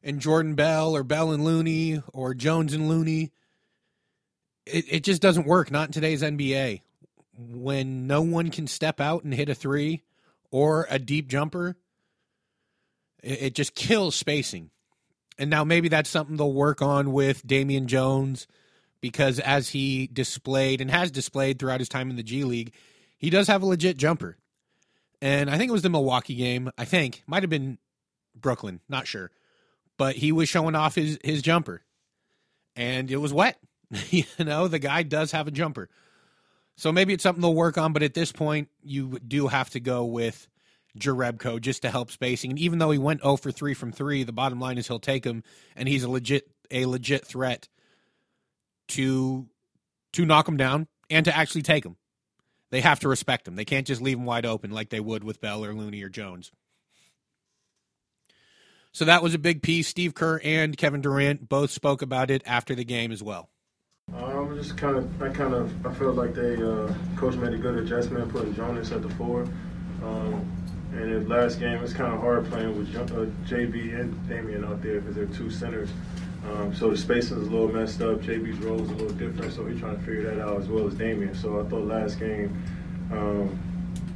and 0.04 0.20
Jordan 0.20 0.56
Bell 0.56 0.96
or 0.96 1.04
Bell 1.04 1.32
and 1.32 1.44
Looney 1.44 2.02
or 2.14 2.34
Jones 2.34 2.74
and 2.74 2.88
Looney. 2.88 3.32
It, 4.66 4.86
it 4.90 5.04
just 5.04 5.22
doesn't 5.22 5.48
work. 5.48 5.72
Not 5.72 5.90
in 5.90 5.94
today's 5.94 6.22
NBA. 6.22 6.82
when 7.38 8.08
no 8.08 8.22
one 8.22 8.52
can 8.52 8.68
step 8.68 9.00
out 9.00 9.24
and 9.24 9.34
hit 9.34 9.50
a 9.50 9.56
three 9.56 10.04
or 10.52 10.88
a 10.90 11.00
deep 11.00 11.28
jumper, 11.28 11.78
it, 13.24 13.42
it 13.42 13.56
just 13.56 13.76
kills 13.76 14.16
spacing. 14.16 14.70
And 15.38 15.50
now 15.50 15.64
maybe 15.64 15.88
that's 15.88 16.10
something 16.10 16.36
they'll 16.36 16.52
work 16.52 16.82
on 16.82 17.14
with 17.14 17.48
Damian 17.48 17.88
Jones 17.88 18.46
because 19.02 19.40
as 19.40 19.70
he 19.70 20.08
displayed 20.08 20.82
and 20.82 20.92
has 20.92 21.12
displayed 21.12 21.58
throughout 21.60 21.80
his 21.80 21.90
time 21.90 22.10
in 22.10 22.18
the 22.18 22.24
G 22.24 22.44
League, 22.44 22.74
he 23.18 23.30
does 23.30 23.48
have 23.48 23.64
a 23.64 23.66
legit 23.66 23.98
jumper. 23.98 24.38
And 25.22 25.50
I 25.50 25.58
think 25.58 25.70
it 25.70 25.74
was 25.74 25.82
the 25.82 25.90
Milwaukee 25.90 26.36
game. 26.36 26.72
I 26.78 26.86
think 26.86 27.24
might 27.28 27.44
have 27.44 27.50
been 27.50 27.78
Brooklyn, 28.36 28.80
not 28.88 29.08
sure, 29.08 29.32
but 29.98 30.16
he 30.16 30.32
was 30.32 30.48
showing 30.48 30.76
off 30.76 30.96
his 30.96 31.18
his 31.24 31.42
jumper, 31.42 31.82
and 32.76 33.12
it 33.12 33.18
was 33.18 33.34
wet. 33.34 33.60
you 34.10 34.26
know, 34.40 34.68
the 34.68 34.80
guy 34.80 35.04
does 35.04 35.32
have 35.32 35.48
a 35.48 35.52
jumper, 35.52 35.90
so 36.78 36.92
maybe 36.92 37.14
it's 37.14 37.24
something 37.24 37.42
they'll 37.42 37.54
work 37.54 37.78
on. 37.78 37.92
But 37.92 38.04
at 38.04 38.14
this 38.14 38.32
point, 38.32 38.70
you 38.82 39.20
do 39.20 39.48
have 39.48 39.70
to 39.72 39.80
go 39.80 40.06
with 40.06 40.48
Jerebko 40.98 41.60
just 41.60 41.82
to 41.82 41.92
help 41.92 42.12
spacing. 42.12 42.52
And 42.52 42.60
even 42.60 42.80
though 42.80 42.92
he 42.92 42.98
went 42.98 43.22
0 43.22 43.38
for 43.38 43.52
3 43.52 43.74
from 43.74 43.92
3, 43.92 44.24
the 44.24 44.32
bottom 44.32 44.60
line 44.60 44.78
is 44.78 44.88
he'll 44.88 45.00
take 45.00 45.26
him 45.26 45.44
and 45.76 45.88
he's 45.88 46.04
a 46.04 46.10
legit 46.10 46.50
a 46.72 46.86
legit 46.86 47.26
threat 47.26 47.68
to 48.90 49.48
to 50.14 50.26
knock 50.26 50.48
him 50.48 50.58
down 50.58 50.88
and 51.10 51.26
to 51.26 51.36
actually 51.36 51.62
take 51.62 51.86
him. 51.86 51.96
They 52.72 52.82
have 52.82 53.00
to 53.00 53.10
respect 53.10 53.48
him. 53.48 53.56
They 53.56 53.66
can't 53.66 53.88
just 53.88 54.02
leave 54.02 54.18
him 54.18 54.26
wide 54.26 54.46
open 54.46 54.72
like 54.72 54.90
they 54.90 55.00
would 55.00 55.24
with 55.24 55.42
Bell 55.42 55.66
or 55.66 55.74
Looney 55.74 56.04
or 56.04 56.10
Jones. 56.10 56.52
So 58.92 59.06
that 59.06 59.24
was 59.24 59.34
a 59.34 59.40
big 59.40 59.62
piece. 59.62 59.88
Steve 59.88 60.14
Kerr 60.14 60.42
and 60.44 60.76
Kevin 60.76 61.02
Durant 61.02 61.48
both 61.48 61.72
spoke 61.72 62.02
about 62.02 62.32
it 62.32 62.42
after 62.46 62.76
the 62.76 62.84
game 62.84 63.12
as 63.12 63.22
well. 63.22 63.50
Um, 64.16 64.56
just 64.58 64.76
kind 64.78 64.98
of, 64.98 65.22
I 65.22 65.30
kind 65.30 65.54
of, 65.54 65.86
I 65.86 65.94
felt 65.94 66.16
like 66.16 66.34
they, 66.34 66.56
uh, 66.56 66.92
coach 67.16 67.36
made 67.36 67.54
a 67.54 67.58
good 67.58 67.78
adjustment, 67.78 68.32
putting 68.32 68.56
Jonas 68.56 68.92
at 68.92 69.04
the 69.04 69.10
four. 69.10 69.44
Um, 70.04 70.52
and 70.94 71.02
in 71.02 71.30
last 71.30 71.60
game, 71.60 71.84
it's 71.84 71.94
kind 71.94 72.14
of 72.14 72.20
hard 72.20 72.50
playing 72.50 72.76
with 72.78 72.96
uh, 72.96 73.26
JB 73.48 74.00
and 74.00 74.28
Damian 74.28 74.66
out 74.66 74.82
there 74.82 75.00
because 75.00 75.16
they're 75.16 75.28
two 75.28 75.52
centers. 75.52 75.90
Um, 76.46 76.74
so 76.74 76.90
the 76.90 76.98
spacing 76.98 77.38
is 77.42 77.48
a 77.48 77.52
little 77.52 77.68
messed 77.68 78.02
up. 78.02 78.22
JB's 78.22 78.60
role 78.60 78.82
is 78.82 78.90
a 78.90 78.94
little 78.94 79.18
different, 79.18 79.54
so 79.54 79.66
he's 79.66 79.80
trying 79.80 79.98
to 79.98 80.04
figure 80.04 80.24
that 80.24 80.42
out 80.42 80.60
as 80.60 80.68
well 80.68 80.88
as 80.88 80.94
Damian. 80.96 81.36
So 81.36 81.60
I 81.60 81.64
thought 81.70 81.86
last 81.86 82.20
game, 82.20 82.62
um, 83.12 83.60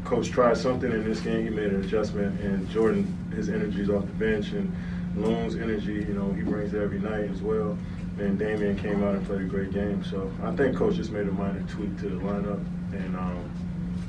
coach 0.05 0.29
tried 0.29 0.57
something 0.57 0.91
in 0.91 1.03
this 1.03 1.19
game. 1.19 1.43
He 1.43 1.49
made 1.49 1.73
an 1.73 1.83
adjustment, 1.83 2.39
and 2.41 2.69
Jordan, 2.69 3.05
his 3.35 3.49
energy 3.49 3.81
is 3.81 3.89
off 3.89 4.05
the 4.05 4.13
bench, 4.13 4.51
and 4.51 4.73
Loon's 5.15 5.55
energy, 5.55 5.93
you 5.93 6.13
know, 6.13 6.31
he 6.33 6.41
brings 6.41 6.73
it 6.73 6.81
every 6.81 6.99
night 6.99 7.29
as 7.29 7.41
well. 7.41 7.77
And 8.19 8.37
Damian 8.37 8.77
came 8.77 9.03
out 9.03 9.15
and 9.15 9.25
played 9.25 9.41
a 9.41 9.45
great 9.45 9.71
game. 9.71 10.03
So 10.03 10.31
I 10.43 10.55
think 10.55 10.77
coach 10.77 10.95
just 10.95 11.11
made 11.11 11.27
a 11.27 11.31
minor 11.31 11.63
tweak 11.67 11.97
to 11.99 12.09
the 12.09 12.15
lineup, 12.17 12.63
and 12.93 13.15
um, 13.15 13.51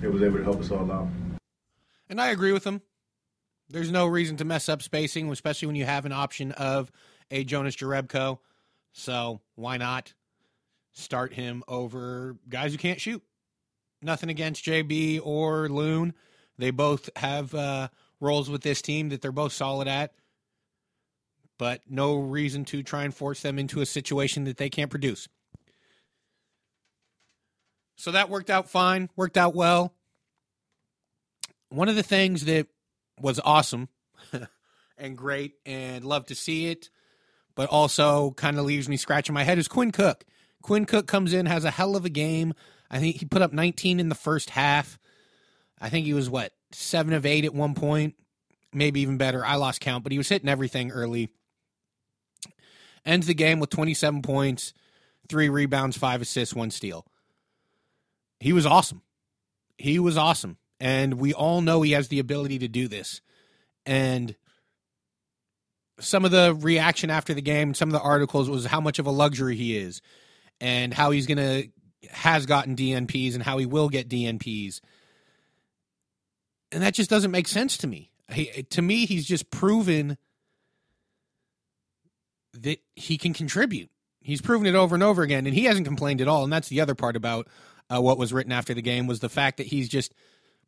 it 0.02 0.12
was 0.12 0.22
able 0.22 0.38
to 0.38 0.44
help 0.44 0.60
us 0.60 0.70
all 0.70 0.90
out. 0.90 1.08
And 2.08 2.20
I 2.20 2.28
agree 2.28 2.52
with 2.52 2.64
him. 2.64 2.82
There's 3.70 3.90
no 3.90 4.06
reason 4.06 4.36
to 4.36 4.44
mess 4.44 4.68
up 4.68 4.82
spacing, 4.82 5.30
especially 5.30 5.66
when 5.66 5.76
you 5.76 5.86
have 5.86 6.04
an 6.04 6.12
option 6.12 6.52
of 6.52 6.92
a 7.30 7.44
Jonas 7.44 7.76
Jerebko. 7.76 8.38
So 8.92 9.40
why 9.54 9.76
not 9.76 10.14
start 10.92 11.32
him 11.32 11.62
over 11.66 12.36
guys 12.48 12.72
who 12.72 12.78
can't 12.78 13.00
shoot? 13.00 13.22
Nothing 14.02 14.30
against 14.30 14.64
JB 14.64 15.20
or 15.24 15.68
Loon. 15.68 16.14
They 16.58 16.70
both 16.70 17.10
have 17.16 17.54
uh, 17.54 17.88
roles 18.20 18.48
with 18.48 18.62
this 18.62 18.82
team 18.82 19.08
that 19.08 19.22
they're 19.22 19.32
both 19.32 19.52
solid 19.52 19.88
at, 19.88 20.12
but 21.58 21.80
no 21.88 22.16
reason 22.16 22.64
to 22.66 22.82
try 22.82 23.04
and 23.04 23.14
force 23.14 23.40
them 23.42 23.58
into 23.58 23.80
a 23.80 23.86
situation 23.86 24.44
that 24.44 24.56
they 24.56 24.68
can't 24.68 24.90
produce. 24.90 25.28
So 27.96 28.12
that 28.12 28.28
worked 28.28 28.50
out 28.50 28.68
fine, 28.68 29.08
worked 29.16 29.36
out 29.36 29.54
well 29.54 29.94
one 31.74 31.88
of 31.88 31.96
the 31.96 32.02
things 32.02 32.44
that 32.44 32.68
was 33.20 33.40
awesome 33.44 33.88
and 34.98 35.16
great 35.16 35.54
and 35.66 36.04
love 36.04 36.26
to 36.26 36.34
see 36.34 36.66
it, 36.66 36.88
but 37.54 37.68
also 37.68 38.32
kind 38.32 38.58
of 38.58 38.64
leaves 38.64 38.88
me 38.88 38.96
scratching 38.96 39.34
my 39.34 39.44
head 39.44 39.58
is 39.58 39.68
Quinn 39.68 39.92
Cook. 39.92 40.24
Quinn 40.62 40.84
Cook 40.86 41.06
comes 41.06 41.32
in, 41.32 41.46
has 41.46 41.64
a 41.64 41.70
hell 41.70 41.96
of 41.96 42.04
a 42.04 42.10
game. 42.10 42.54
I 42.90 42.98
think 42.98 43.16
he 43.16 43.26
put 43.26 43.42
up 43.42 43.52
19 43.52 44.00
in 44.00 44.08
the 44.08 44.14
first 44.14 44.50
half. 44.50 44.98
I 45.80 45.88
think 45.88 46.06
he 46.06 46.14
was 46.14 46.30
what, 46.30 46.52
seven 46.72 47.12
of 47.12 47.26
eight 47.26 47.44
at 47.44 47.54
one 47.54 47.74
point, 47.74 48.14
maybe 48.72 49.00
even 49.00 49.18
better. 49.18 49.44
I 49.44 49.56
lost 49.56 49.80
count, 49.80 50.02
but 50.02 50.12
he 50.12 50.18
was 50.18 50.28
hitting 50.28 50.48
everything 50.48 50.90
early. 50.90 51.28
Ends 53.04 53.26
the 53.26 53.34
game 53.34 53.60
with 53.60 53.70
27 53.70 54.22
points, 54.22 54.72
three 55.28 55.48
rebounds, 55.48 55.96
five 55.96 56.22
assists, 56.22 56.54
one 56.54 56.70
steal. 56.70 57.06
He 58.40 58.52
was 58.52 58.66
awesome. 58.66 59.02
He 59.76 59.98
was 59.98 60.16
awesome. 60.16 60.56
And 60.80 61.14
we 61.14 61.34
all 61.34 61.60
know 61.60 61.82
he 61.82 61.92
has 61.92 62.08
the 62.08 62.18
ability 62.18 62.58
to 62.60 62.68
do 62.68 62.88
this. 62.88 63.20
And 63.86 64.34
some 66.00 66.24
of 66.24 66.30
the 66.30 66.56
reaction 66.60 67.10
after 67.10 67.34
the 67.34 67.42
game, 67.42 67.74
some 67.74 67.88
of 67.88 67.92
the 67.92 68.00
articles 68.00 68.50
was 68.50 68.66
how 68.66 68.80
much 68.80 68.98
of 68.98 69.06
a 69.06 69.10
luxury 69.10 69.56
he 69.56 69.76
is 69.76 70.02
and 70.60 70.92
how 70.92 71.10
he's 71.10 71.26
going 71.26 71.38
to 71.38 71.68
has 72.10 72.46
gotten 72.46 72.76
DNPs 72.76 73.34
and 73.34 73.42
how 73.42 73.58
he 73.58 73.66
will 73.66 73.88
get 73.88 74.08
DNPs. 74.08 74.80
And 76.72 76.82
that 76.82 76.94
just 76.94 77.10
doesn't 77.10 77.30
make 77.30 77.48
sense 77.48 77.78
to 77.78 77.86
me. 77.86 78.10
He, 78.30 78.46
to 78.70 78.82
me, 78.82 79.06
he's 79.06 79.26
just 79.26 79.50
proven 79.50 80.18
that 82.54 82.78
he 82.94 83.16
can 83.16 83.32
contribute. 83.32 83.90
He's 84.20 84.40
proven 84.40 84.66
it 84.66 84.74
over 84.74 84.94
and 84.94 85.02
over 85.02 85.22
again, 85.22 85.46
and 85.46 85.54
he 85.54 85.64
hasn't 85.64 85.86
complained 85.86 86.20
at 86.20 86.28
all. 86.28 86.44
And 86.44 86.52
that's 86.52 86.68
the 86.68 86.80
other 86.80 86.94
part 86.94 87.16
about 87.16 87.48
uh, 87.90 88.00
what 88.00 88.18
was 88.18 88.32
written 88.32 88.52
after 88.52 88.74
the 88.74 88.82
game 88.82 89.06
was 89.06 89.20
the 89.20 89.28
fact 89.28 89.58
that 89.58 89.66
he's 89.66 89.88
just– 89.88 90.14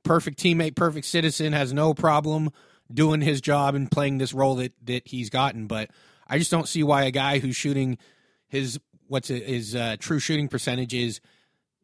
perfect 0.07 0.39
teammate, 0.39 0.77
perfect 0.77 1.07
citizen, 1.07 1.53
has 1.53 1.73
no 1.73 1.93
problem 1.93 2.51
doing 2.93 3.21
his 3.21 3.41
job 3.41 3.75
and 3.75 3.91
playing 3.91 4.19
this 4.19 4.33
role 4.33 4.57
that 4.57 4.73
that 4.85 5.07
he's 5.07 5.31
gotten. 5.31 5.67
But 5.67 5.91
I 6.27 6.39
just 6.39 6.51
don't 6.51 6.69
see 6.69 6.83
why 6.83 7.05
a 7.05 7.11
guy 7.11 7.39
who's 7.39 7.57
shooting 7.57 7.99
his 8.49 8.79
what's 9.09 9.31
it, 9.31 9.45
his 9.47 9.75
uh, 9.75 9.97
true 9.99 10.19
shooting 10.19 10.49
percentage 10.49 10.95
is 10.95 11.21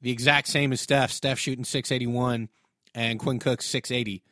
the 0.01 0.11
exact 0.11 0.49
same 0.49 0.73
as 0.73 0.81
Steph. 0.81 1.11
Steph 1.11 1.39
shooting 1.39 1.65
six 1.65 1.93
eighty 1.93 2.07
one, 2.07 2.49
and 2.95 3.19
Quinn 3.19 3.41
six 3.61 3.91
eighty. 3.91 4.23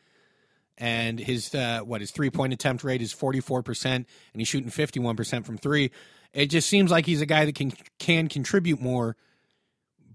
And 0.79 1.21
his 1.21 1.55
uh, 1.55 1.81
what 1.81 2.01
his 2.01 2.11
three 2.11 2.31
point 2.31 2.53
attempt 2.53 2.85
rate 2.85 3.03
is 3.03 3.13
forty 3.13 3.41
four 3.41 3.63
percent, 3.63 4.09
and 4.33 4.41
he's 4.41 4.49
shooting 4.49 4.71
fifty 4.71 4.99
one 4.99 5.17
percent 5.17 5.47
from 5.47 5.59
three. 5.59 5.91
It 6.33 6.47
just 6.47 6.69
seems 6.69 6.91
like 6.91 7.07
he's 7.07 7.21
a 7.21 7.27
guy 7.27 7.45
that 7.45 7.55
can 7.55 7.73
can 7.99 8.29
contribute 8.29 8.81
more, 8.81 9.17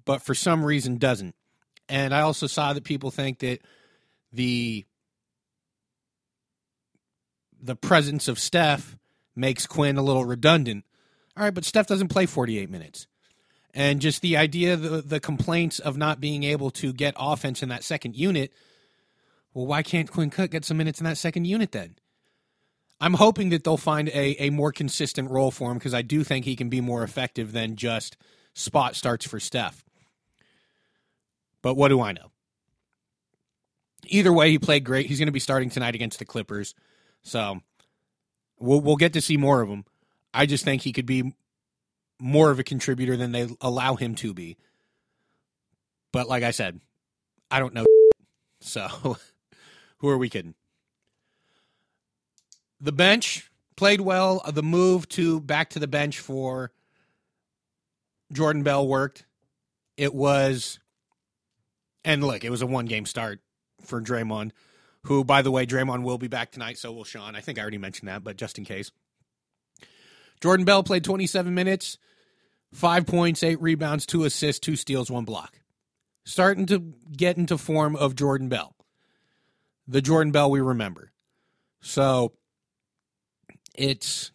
but 0.06 0.22
for 0.22 0.34
some 0.34 0.64
reason 0.66 0.98
doesn't. 0.98 1.36
And 1.88 2.16
I 2.16 2.22
also 2.22 2.48
saw 2.48 2.74
that 2.74 2.84
people 2.84 3.12
think 3.12 3.40
that 3.40 3.60
the 4.34 4.86
the 7.66 7.76
presence 7.76 8.28
of 8.28 8.40
Steph 8.40 8.98
makes 9.36 9.66
Quinn 9.66 9.98
a 9.98 10.04
little 10.04 10.26
redundant. 10.26 10.86
All 11.36 11.44
right, 11.44 11.54
but 11.54 11.66
Steph 11.66 11.88
doesn't 11.88 12.08
play 12.10 12.26
48 12.26 12.70
minutes. 12.70 13.08
And 13.74 14.00
just 14.00 14.22
the 14.22 14.38
idea, 14.38 14.78
the, 14.78 15.02
the 15.02 15.20
complaints 15.20 15.80
of 15.80 15.98
not 15.98 16.22
being 16.22 16.44
able 16.44 16.72
to 16.72 16.94
get 16.94 17.14
offense 17.18 17.62
in 17.62 17.70
that 17.70 17.84
second 17.84 18.16
unit, 18.16 18.54
well, 19.54 19.66
why 19.66 19.84
can't 19.84 20.10
Quinn 20.10 20.30
Cook 20.30 20.52
get 20.52 20.64
some 20.64 20.78
minutes 20.78 21.00
in 21.00 21.06
that 21.06 21.18
second 21.18 21.46
unit 21.46 21.72
then? 21.72 21.96
I'm 23.02 23.16
hoping 23.16 23.50
that 23.50 23.66
they'll 23.66 23.76
find 23.76 24.08
a, 24.10 24.44
a 24.44 24.50
more 24.50 24.72
consistent 24.72 25.30
role 25.30 25.52
for 25.52 25.72
him 25.72 25.78
because 25.78 25.94
I 25.94 26.02
do 26.02 26.24
think 26.24 26.46
he 26.46 26.56
can 26.56 26.70
be 26.70 26.80
more 26.80 27.04
effective 27.04 27.52
than 27.52 27.76
just 27.76 28.16
spot 28.54 28.96
starts 28.96 29.28
for 29.28 29.40
Steph. 29.40 29.84
But 31.62 31.76
what 31.76 31.90
do 31.90 32.00
I 32.00 32.14
know? 32.14 32.32
Either 34.08 34.32
way, 34.32 34.52
he 34.52 34.60
played 34.60 34.84
great. 34.84 35.08
He's 35.08 35.20
going 35.20 35.28
to 35.28 35.34
be 35.34 35.40
starting 35.40 35.70
tonight 35.70 35.96
against 35.96 36.20
the 36.20 36.26
Clippers, 36.26 36.76
so 37.26 37.60
we'll 38.60 38.80
we'll 38.80 38.96
get 38.96 39.14
to 39.14 39.22
see 39.22 39.36
more 39.36 39.62
of 39.62 39.68
him. 39.68 39.84
I 40.34 40.46
just 40.46 40.64
think 40.64 40.84
he 40.84 40.94
could 40.94 41.06
be 41.06 41.34
more 42.20 42.52
of 42.52 42.60
a 42.60 42.64
contributor 42.64 43.18
than 43.18 43.32
they 43.32 43.50
allow 43.60 43.96
him 43.96 44.16
to 44.16 44.34
be. 44.34 44.58
But 46.14 46.30
like 46.30 46.44
I 46.44 46.52
said, 46.52 46.80
I 47.52 47.60
don't 47.60 47.74
know. 47.74 47.86
So 48.62 48.88
who 50.00 50.10
are 50.10 50.18
we 50.18 50.28
kidding? 50.28 50.56
The 52.82 52.94
bench 52.94 53.52
played 53.76 54.02
well. 54.02 54.42
The 54.52 54.64
move 54.64 55.08
to 55.10 55.40
back 55.40 55.70
to 55.72 55.80
the 55.80 55.88
bench 55.88 56.20
for 56.20 56.72
Jordan 58.32 58.64
Bell 58.64 58.88
worked. 58.88 59.26
It 59.98 60.16
was 60.16 60.80
and 62.04 62.24
look, 62.24 62.44
it 62.44 62.50
was 62.50 62.64
a 62.64 62.66
one 62.66 62.86
game 62.86 63.06
start 63.06 63.40
for 63.82 64.02
Draymond, 64.02 64.52
who, 65.06 65.24
by 65.24 65.42
the 65.42 65.52
way, 65.52 65.66
Draymond 65.66 66.04
will 66.04 66.18
be 66.18 66.28
back 66.28 66.52
tonight, 66.52 66.78
so 66.78 66.92
will 66.92 67.04
Shaun. 67.04 67.36
I 67.36 67.42
think 67.42 67.58
I 67.58 67.62
already 67.62 67.78
mentioned 67.78 68.10
that, 68.10 68.24
but 68.24 68.38
just 68.38 68.58
in 68.58 68.66
case. 68.66 68.92
Jordan 70.42 70.66
Bell 70.66 70.84
played 70.84 71.04
27 71.04 71.54
minutes, 71.54 71.98
five 72.74 73.06
points, 73.06 73.44
eight 73.44 73.62
rebounds, 73.62 74.06
two 74.06 74.24
assists, 74.26 74.60
two 74.60 74.76
steals, 74.76 75.10
one 75.10 75.26
block. 75.26 75.60
Starting 76.26 76.66
to 76.68 76.94
get 77.16 77.38
into 77.38 77.58
form 77.58 77.96
of 77.96 78.16
Jordan 78.16 78.50
Bell, 78.50 78.76
the 79.88 80.02
Jordan 80.02 80.32
Bell 80.32 80.50
we 80.52 80.60
remember. 80.60 81.12
So 81.82 82.34
it's 83.76 84.32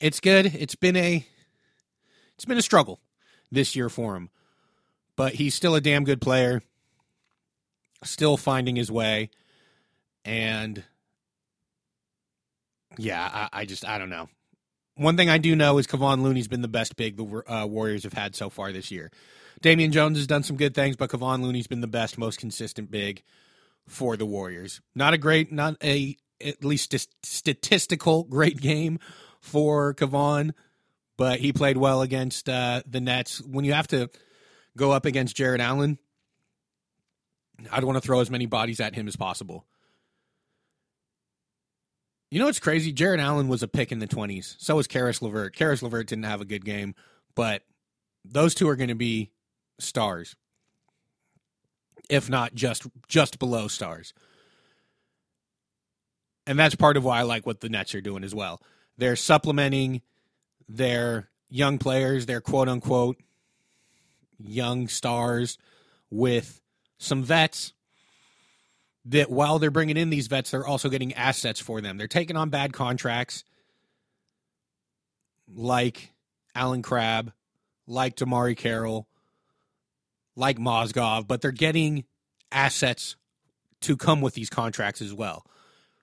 it's 0.00 0.20
good. 0.20 0.46
It's 0.54 0.74
been 0.74 0.96
a 0.96 1.26
it's 2.34 2.44
been 2.44 2.58
a 2.58 2.62
struggle 2.62 3.00
this 3.50 3.74
year 3.74 3.88
for 3.88 4.16
him. 4.16 4.28
but 5.16 5.34
he's 5.34 5.54
still 5.54 5.74
a 5.74 5.80
damn 5.80 6.04
good 6.04 6.20
player, 6.20 6.62
still 8.04 8.36
finding 8.36 8.76
his 8.76 8.90
way. 8.90 9.30
And 10.24 10.82
yeah, 12.96 13.48
I, 13.52 13.60
I 13.60 13.64
just, 13.64 13.86
I 13.86 13.98
don't 13.98 14.10
know. 14.10 14.28
One 14.96 15.16
thing 15.16 15.28
I 15.28 15.38
do 15.38 15.56
know 15.56 15.78
is 15.78 15.86
Kevon 15.86 16.22
Looney's 16.22 16.46
been 16.46 16.62
the 16.62 16.68
best 16.68 16.96
big 16.96 17.16
the 17.16 17.42
uh, 17.52 17.66
Warriors 17.66 18.04
have 18.04 18.12
had 18.12 18.36
so 18.36 18.48
far 18.48 18.70
this 18.70 18.90
year. 18.90 19.10
Damian 19.60 19.92
Jones 19.92 20.18
has 20.18 20.26
done 20.26 20.42
some 20.42 20.56
good 20.56 20.74
things, 20.74 20.96
but 20.96 21.10
Kevon 21.10 21.42
Looney's 21.42 21.66
been 21.66 21.80
the 21.80 21.86
best, 21.86 22.16
most 22.16 22.38
consistent 22.38 22.90
big 22.90 23.22
for 23.88 24.16
the 24.16 24.26
Warriors. 24.26 24.80
Not 24.94 25.14
a 25.14 25.18
great, 25.18 25.50
not 25.50 25.76
a 25.82 26.16
at 26.40 26.64
least 26.64 26.92
st- 26.92 27.08
statistical 27.22 28.24
great 28.24 28.60
game 28.60 28.98
for 29.40 29.94
Kevon, 29.94 30.52
but 31.16 31.40
he 31.40 31.52
played 31.52 31.76
well 31.76 32.02
against 32.02 32.48
uh, 32.48 32.82
the 32.86 33.00
Nets. 33.00 33.40
When 33.40 33.64
you 33.64 33.72
have 33.72 33.88
to 33.88 34.10
go 34.76 34.92
up 34.92 35.06
against 35.06 35.36
Jarrett 35.36 35.60
Allen, 35.60 35.98
I'd 37.70 37.84
want 37.84 37.96
to 37.96 38.00
throw 38.00 38.20
as 38.20 38.30
many 38.30 38.46
bodies 38.46 38.80
at 38.80 38.94
him 38.94 39.08
as 39.08 39.16
possible. 39.16 39.64
You 42.30 42.40
know 42.40 42.46
what's 42.46 42.58
crazy? 42.58 42.92
Jarrett 42.92 43.20
Allen 43.20 43.46
was 43.46 43.62
a 43.62 43.68
pick 43.68 43.92
in 43.92 44.00
the 44.00 44.08
20s. 44.08 44.56
So 44.58 44.76
was 44.76 44.88
Caris 44.88 45.22
LeVert. 45.22 45.54
Caris 45.54 45.82
LeVert 45.82 46.08
didn't 46.08 46.24
have 46.24 46.40
a 46.40 46.44
good 46.44 46.64
game, 46.64 46.94
but 47.34 47.62
those 48.24 48.54
two 48.54 48.68
are 48.68 48.76
going 48.76 48.88
to 48.88 48.94
be 48.94 49.30
stars, 49.78 50.34
if 52.10 52.28
not 52.28 52.54
just 52.54 52.86
just 53.06 53.38
below 53.38 53.68
stars. 53.68 54.14
And 56.46 56.58
that's 56.58 56.74
part 56.74 56.96
of 56.96 57.04
why 57.04 57.20
I 57.20 57.22
like 57.22 57.46
what 57.46 57.60
the 57.60 57.68
Nets 57.68 57.94
are 57.94 58.00
doing 58.00 58.24
as 58.24 58.34
well. 58.34 58.60
They're 58.98 59.16
supplementing 59.16 60.02
their 60.68 61.30
young 61.48 61.78
players, 61.78 62.26
their 62.26 62.40
quote 62.40 62.68
unquote 62.68 63.16
young 64.38 64.88
stars, 64.88 65.56
with 66.10 66.60
some 66.98 67.22
vets 67.22 67.72
that 69.06 69.30
while 69.30 69.58
they're 69.58 69.70
bringing 69.70 69.96
in 69.96 70.10
these 70.10 70.26
vets, 70.26 70.50
they're 70.50 70.66
also 70.66 70.88
getting 70.88 71.12
assets 71.14 71.60
for 71.60 71.80
them. 71.80 71.98
They're 71.98 72.08
taking 72.08 72.36
on 72.36 72.50
bad 72.50 72.72
contracts 72.72 73.44
like 75.52 76.12
Allen 76.54 76.82
Crabbe, 76.82 77.32
like 77.86 78.16
DeMarre 78.16 78.56
Carroll, 78.56 79.06
like 80.36 80.58
Mozgov, 80.58 81.26
but 81.26 81.42
they're 81.42 81.50
getting 81.50 82.04
assets 82.50 83.16
to 83.82 83.96
come 83.96 84.20
with 84.20 84.34
these 84.34 84.48
contracts 84.48 85.02
as 85.02 85.12
well. 85.12 85.44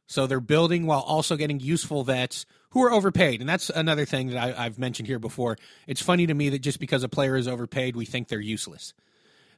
So 0.07 0.27
they're 0.27 0.39
building 0.39 0.85
while 0.85 0.99
also 0.99 1.35
getting 1.37 1.59
useful 1.59 2.03
vets 2.03 2.45
who 2.71 2.83
are 2.83 2.91
overpaid. 2.91 3.39
And 3.39 3.49
that's 3.49 3.69
another 3.69 4.05
thing 4.05 4.27
that 4.27 4.57
I, 4.57 4.63
have 4.63 4.77
mentioned 4.77 5.07
here 5.07 5.19
before. 5.19 5.57
It's 5.87 6.01
funny 6.01 6.27
to 6.27 6.33
me 6.33 6.49
that 6.49 6.59
just 6.59 6.79
because 6.79 7.03
a 7.03 7.09
player 7.09 7.35
is 7.35 7.47
overpaid, 7.47 7.95
we 7.95 8.05
think 8.05 8.27
they're 8.27 8.39
useless, 8.39 8.93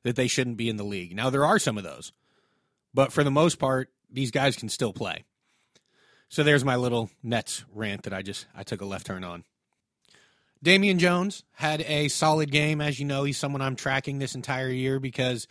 that 0.03 0.15
they 0.15 0.27
shouldn't 0.27 0.57
be 0.57 0.69
in 0.69 0.77
the 0.77 0.83
league. 0.83 1.15
Now, 1.15 1.29
there 1.29 1.45
are 1.45 1.59
some 1.59 1.77
of 1.77 1.83
those, 1.83 2.11
but 2.93 3.11
for 3.11 3.23
the 3.23 3.31
most 3.31 3.59
part, 3.59 3.89
these 4.11 4.31
guys 4.31 4.55
can 4.55 4.69
still 4.69 4.93
play. 4.93 5.23
So 6.29 6.43
there's 6.43 6.65
my 6.65 6.75
little 6.75 7.09
Nets 7.21 7.63
rant 7.73 8.03
that 8.03 8.13
I 8.13 8.21
just 8.21 8.47
I 8.55 8.63
took 8.63 8.81
a 8.81 8.85
left 8.85 9.05
turn 9.05 9.23
on. 9.23 9.43
Damian 10.63 10.97
Jones 10.97 11.43
had 11.53 11.81
a 11.81 12.07
solid 12.07 12.49
game. 12.51 12.79
As 12.79 12.99
you 12.99 13.05
know, 13.05 13.23
he's 13.23 13.37
someone 13.37 13.61
I'm 13.61 13.75
tracking 13.75 14.17
this 14.17 14.33
entire 14.33 14.69
year 14.69 14.99
because 14.99 15.47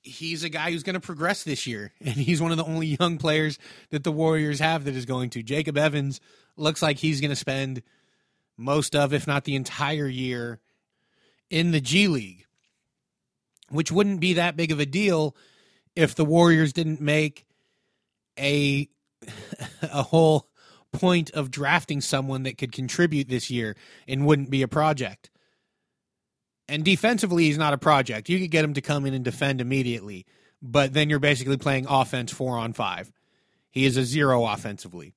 he's 0.00 0.42
a 0.42 0.48
guy 0.48 0.70
who's 0.70 0.82
going 0.82 0.94
to 0.94 1.00
progress 1.00 1.44
this 1.44 1.66
year, 1.66 1.92
and 2.00 2.14
he's 2.14 2.40
one 2.40 2.50
of 2.50 2.56
the 2.56 2.64
only 2.64 2.96
young 2.98 3.18
players 3.18 3.58
that 3.90 4.04
the 4.04 4.12
Warriors 4.12 4.58
have 4.58 4.84
that 4.84 4.96
is 4.96 5.04
going 5.04 5.30
to. 5.30 5.42
Jacob 5.42 5.76
Evans 5.76 6.20
looks 6.56 6.82
like 6.82 6.98
he's 6.98 7.20
going 7.20 7.30
to 7.30 7.36
spend 7.36 7.82
most 8.56 8.96
of, 8.96 9.12
if 9.12 9.26
not 9.26 9.44
the 9.44 9.54
entire 9.54 10.08
year, 10.08 10.58
in 11.50 11.70
the 11.70 11.80
G 11.80 12.08
League, 12.08 12.46
which 13.70 13.92
wouldn't 13.92 14.20
be 14.20 14.34
that 14.34 14.56
big 14.56 14.72
of 14.72 14.80
a 14.80 14.86
deal 14.86 15.36
if 15.94 16.14
the 16.14 16.24
Warriors 16.24 16.72
didn't 16.72 17.00
make 17.00 17.46
a 18.38 18.88
a 19.82 20.02
whole 20.04 20.48
point 20.92 21.30
of 21.32 21.50
drafting 21.50 22.00
someone 22.00 22.44
that 22.44 22.56
could 22.56 22.72
contribute 22.72 23.28
this 23.28 23.50
year 23.50 23.76
and 24.06 24.26
wouldn't 24.26 24.50
be 24.50 24.62
a 24.62 24.68
project. 24.68 25.30
And 26.68 26.84
defensively, 26.84 27.44
he's 27.44 27.58
not 27.58 27.72
a 27.72 27.78
project. 27.78 28.28
You 28.28 28.38
could 28.38 28.50
get 28.50 28.64
him 28.64 28.74
to 28.74 28.80
come 28.80 29.06
in 29.06 29.14
and 29.14 29.24
defend 29.24 29.60
immediately, 29.60 30.26
but 30.60 30.92
then 30.92 31.08
you're 31.08 31.18
basically 31.18 31.56
playing 31.56 31.86
offense 31.88 32.30
four 32.32 32.58
on 32.58 32.74
five. 32.74 33.10
He 33.70 33.86
is 33.86 33.96
a 33.96 34.04
zero 34.04 34.44
offensively. 34.46 35.14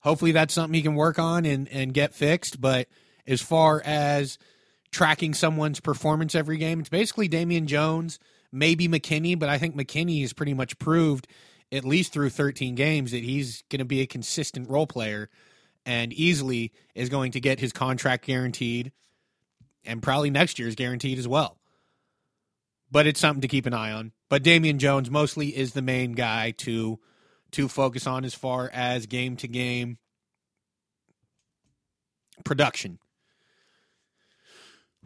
Hopefully, 0.00 0.32
that's 0.32 0.54
something 0.54 0.74
he 0.74 0.82
can 0.82 0.94
work 0.94 1.18
on 1.18 1.44
and, 1.44 1.68
and 1.68 1.94
get 1.94 2.14
fixed. 2.14 2.60
But 2.60 2.88
as 3.26 3.40
far 3.40 3.82
as 3.84 4.38
tracking 4.94 5.34
someone's 5.34 5.80
performance 5.80 6.34
every 6.34 6.56
game, 6.56 6.80
it's 6.80 6.88
basically 6.88 7.28
Damian 7.28 7.66
Jones, 7.66 8.18
maybe 8.52 8.88
McKinnie, 8.88 9.38
but 9.38 9.48
I 9.48 9.58
think 9.58 9.76
McKinnie 9.76 10.20
has 10.22 10.32
pretty 10.32 10.54
much 10.54 10.78
proved, 10.78 11.26
at 11.72 11.84
least 11.84 12.12
through 12.12 12.30
13 12.30 12.76
games, 12.76 13.10
that 13.10 13.22
he's 13.22 13.64
going 13.70 13.80
to 13.80 13.84
be 13.84 14.00
a 14.00 14.06
consistent 14.06 14.70
role 14.70 14.86
player 14.86 15.28
and 15.84 16.12
easily 16.12 16.72
is 16.94 17.08
going 17.08 17.32
to 17.32 17.40
get 17.40 17.60
his 17.60 17.72
contract 17.72 18.24
guaranteed 18.24 18.92
and 19.84 20.02
probably 20.02 20.30
next 20.30 20.58
year 20.58 20.68
is 20.68 20.74
guaranteed 20.74 21.18
as 21.18 21.28
well. 21.28 21.58
But 22.90 23.06
it's 23.06 23.20
something 23.20 23.42
to 23.42 23.48
keep 23.48 23.66
an 23.66 23.74
eye 23.74 23.92
on. 23.92 24.12
But 24.28 24.42
Damian 24.42 24.78
Jones 24.78 25.10
mostly 25.10 25.56
is 25.56 25.72
the 25.72 25.82
main 25.82 26.12
guy 26.12 26.52
to 26.58 27.00
to 27.52 27.68
focus 27.68 28.06
on 28.06 28.24
as 28.24 28.34
far 28.34 28.68
as 28.72 29.06
game 29.06 29.36
to 29.36 29.48
game 29.48 29.98
production. 32.44 32.98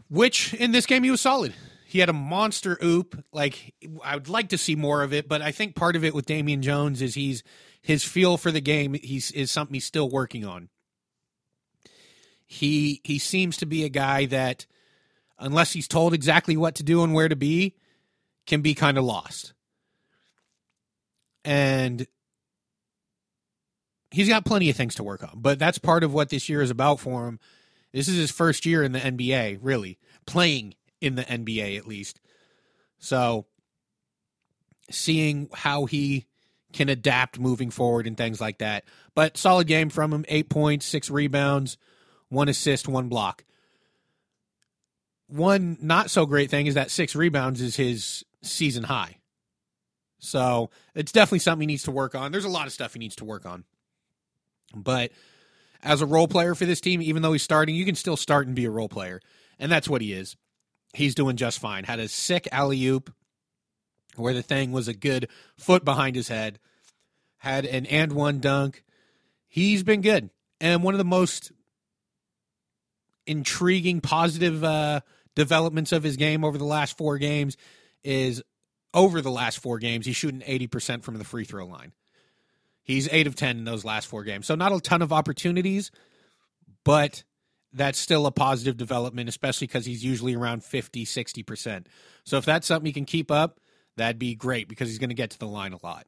Which 0.08 0.54
in 0.54 0.72
this 0.72 0.86
game 0.86 1.02
he 1.02 1.10
was 1.10 1.20
solid. 1.20 1.54
He 1.86 2.00
had 2.00 2.08
a 2.08 2.14
monster 2.14 2.78
oop. 2.82 3.24
Like 3.32 3.74
I 4.04 4.14
would 4.16 4.28
like 4.28 4.50
to 4.50 4.58
see 4.58 4.76
more 4.76 5.02
of 5.02 5.12
it, 5.12 5.28
but 5.28 5.42
I 5.42 5.52
think 5.52 5.74
part 5.74 5.96
of 5.96 6.04
it 6.04 6.14
with 6.14 6.26
Damian 6.26 6.62
Jones 6.62 7.02
is 7.02 7.14
he's 7.14 7.42
his 7.80 8.04
feel 8.04 8.36
for 8.36 8.50
the 8.50 8.60
game 8.60 8.94
he's 8.94 9.30
is 9.30 9.50
something 9.50 9.74
he's 9.74 9.84
still 9.84 10.08
working 10.08 10.44
on. 10.44 10.68
He 12.46 13.00
he 13.04 13.18
seems 13.18 13.58
to 13.58 13.66
be 13.66 13.84
a 13.84 13.90
guy 13.90 14.26
that, 14.26 14.66
unless 15.38 15.72
he's 15.72 15.88
told 15.88 16.14
exactly 16.14 16.56
what 16.56 16.74
to 16.76 16.82
do 16.82 17.02
and 17.02 17.12
where 17.12 17.28
to 17.28 17.36
be, 17.36 17.76
can 18.46 18.62
be 18.62 18.74
kind 18.74 18.96
of 18.98 19.04
lost. 19.04 19.52
And 21.44 22.06
he's 24.10 24.28
got 24.28 24.44
plenty 24.44 24.70
of 24.70 24.76
things 24.76 24.94
to 24.96 25.04
work 25.04 25.22
on, 25.22 25.32
but 25.36 25.58
that's 25.58 25.78
part 25.78 26.04
of 26.04 26.12
what 26.12 26.30
this 26.30 26.48
year 26.48 26.62
is 26.62 26.70
about 26.70 27.00
for 27.00 27.26
him. 27.26 27.38
This 27.92 28.08
is 28.08 28.16
his 28.16 28.30
first 28.30 28.66
year 28.66 28.82
in 28.82 28.92
the 28.92 29.00
NBA, 29.00 29.58
really 29.62 29.98
playing 30.26 30.74
in 31.00 31.14
the 31.14 31.22
NBA 31.22 31.76
at 31.78 31.86
least. 31.86 32.20
So, 32.98 33.46
seeing 34.90 35.48
how 35.52 35.84
he 35.84 36.26
can 36.72 36.88
adapt 36.88 37.38
moving 37.38 37.70
forward 37.70 38.06
and 38.06 38.16
things 38.16 38.40
like 38.40 38.58
that. 38.58 38.84
But 39.14 39.36
solid 39.36 39.66
game 39.66 39.88
from 39.88 40.12
him, 40.12 40.24
eight 40.28 40.48
points, 40.48 40.86
six 40.86 41.10
rebounds, 41.10 41.78
one 42.28 42.48
assist, 42.48 42.88
one 42.88 43.08
block. 43.08 43.44
One 45.28 45.78
not 45.80 46.10
so 46.10 46.26
great 46.26 46.50
thing 46.50 46.66
is 46.66 46.74
that 46.74 46.90
six 46.90 47.14
rebounds 47.14 47.60
is 47.60 47.76
his 47.76 48.24
season 48.42 48.84
high. 48.84 49.18
So 50.18 50.70
it's 50.94 51.12
definitely 51.12 51.40
something 51.40 51.68
he 51.68 51.74
needs 51.74 51.84
to 51.84 51.90
work 51.90 52.14
on. 52.14 52.32
There's 52.32 52.44
a 52.44 52.50
lot 52.50 52.66
of 52.66 52.72
stuff 52.72 52.92
he 52.92 52.98
needs 52.98 53.16
to 53.16 53.24
work 53.24 53.46
on. 53.46 53.64
But 54.74 55.12
as 55.82 56.00
a 56.00 56.06
role 56.06 56.28
player 56.28 56.54
for 56.54 56.66
this 56.66 56.80
team, 56.80 57.00
even 57.02 57.22
though 57.22 57.32
he's 57.32 57.42
starting, 57.42 57.74
you 57.74 57.84
can 57.84 57.94
still 57.94 58.16
start 58.16 58.46
and 58.46 58.56
be 58.56 58.64
a 58.64 58.70
role 58.70 58.88
player. 58.88 59.20
And 59.58 59.70
that's 59.70 59.88
what 59.88 60.02
he 60.02 60.12
is. 60.12 60.36
He's 60.94 61.14
doing 61.14 61.36
just 61.36 61.58
fine. 61.58 61.84
Had 61.84 62.00
a 62.00 62.08
sick 62.08 62.48
alley 62.50 62.84
oop 62.86 63.12
where 64.16 64.34
the 64.34 64.42
thing 64.42 64.72
was 64.72 64.88
a 64.88 64.94
good 64.94 65.28
foot 65.56 65.84
behind 65.84 66.16
his 66.16 66.28
head. 66.28 66.58
Had 67.38 67.64
an 67.64 67.86
and 67.86 68.12
one 68.12 68.40
dunk. 68.40 68.82
He's 69.46 69.82
been 69.82 70.00
good. 70.00 70.30
And 70.60 70.82
one 70.82 70.94
of 70.94 70.98
the 70.98 71.04
most 71.04 71.52
intriguing, 73.26 74.00
positive 74.00 74.64
uh, 74.64 75.00
developments 75.36 75.92
of 75.92 76.02
his 76.02 76.16
game 76.16 76.44
over 76.44 76.58
the 76.58 76.64
last 76.64 76.96
four 76.96 77.18
games 77.18 77.56
is 78.02 78.42
over 78.94 79.20
the 79.20 79.30
last 79.30 79.58
four 79.58 79.78
games, 79.78 80.06
he's 80.06 80.16
shooting 80.16 80.40
80% 80.40 81.02
from 81.02 81.18
the 81.18 81.24
free 81.24 81.44
throw 81.44 81.66
line. 81.66 81.92
He's 82.88 83.06
8 83.12 83.26
of 83.26 83.36
10 83.36 83.58
in 83.58 83.64
those 83.64 83.84
last 83.84 84.06
four 84.06 84.24
games. 84.24 84.46
So, 84.46 84.54
not 84.54 84.72
a 84.72 84.80
ton 84.80 85.02
of 85.02 85.12
opportunities, 85.12 85.90
but 86.84 87.22
that's 87.70 87.98
still 87.98 88.24
a 88.24 88.32
positive 88.32 88.78
development, 88.78 89.28
especially 89.28 89.66
because 89.66 89.84
he's 89.84 90.02
usually 90.02 90.34
around 90.34 90.64
50, 90.64 91.04
60%. 91.04 91.84
So, 92.24 92.38
if 92.38 92.46
that's 92.46 92.66
something 92.66 92.86
he 92.86 92.94
can 92.94 93.04
keep 93.04 93.30
up, 93.30 93.60
that'd 93.98 94.18
be 94.18 94.34
great 94.34 94.68
because 94.68 94.88
he's 94.88 94.98
going 94.98 95.10
to 95.10 95.14
get 95.14 95.30
to 95.30 95.38
the 95.38 95.46
line 95.46 95.74
a 95.74 95.78
lot. 95.84 96.06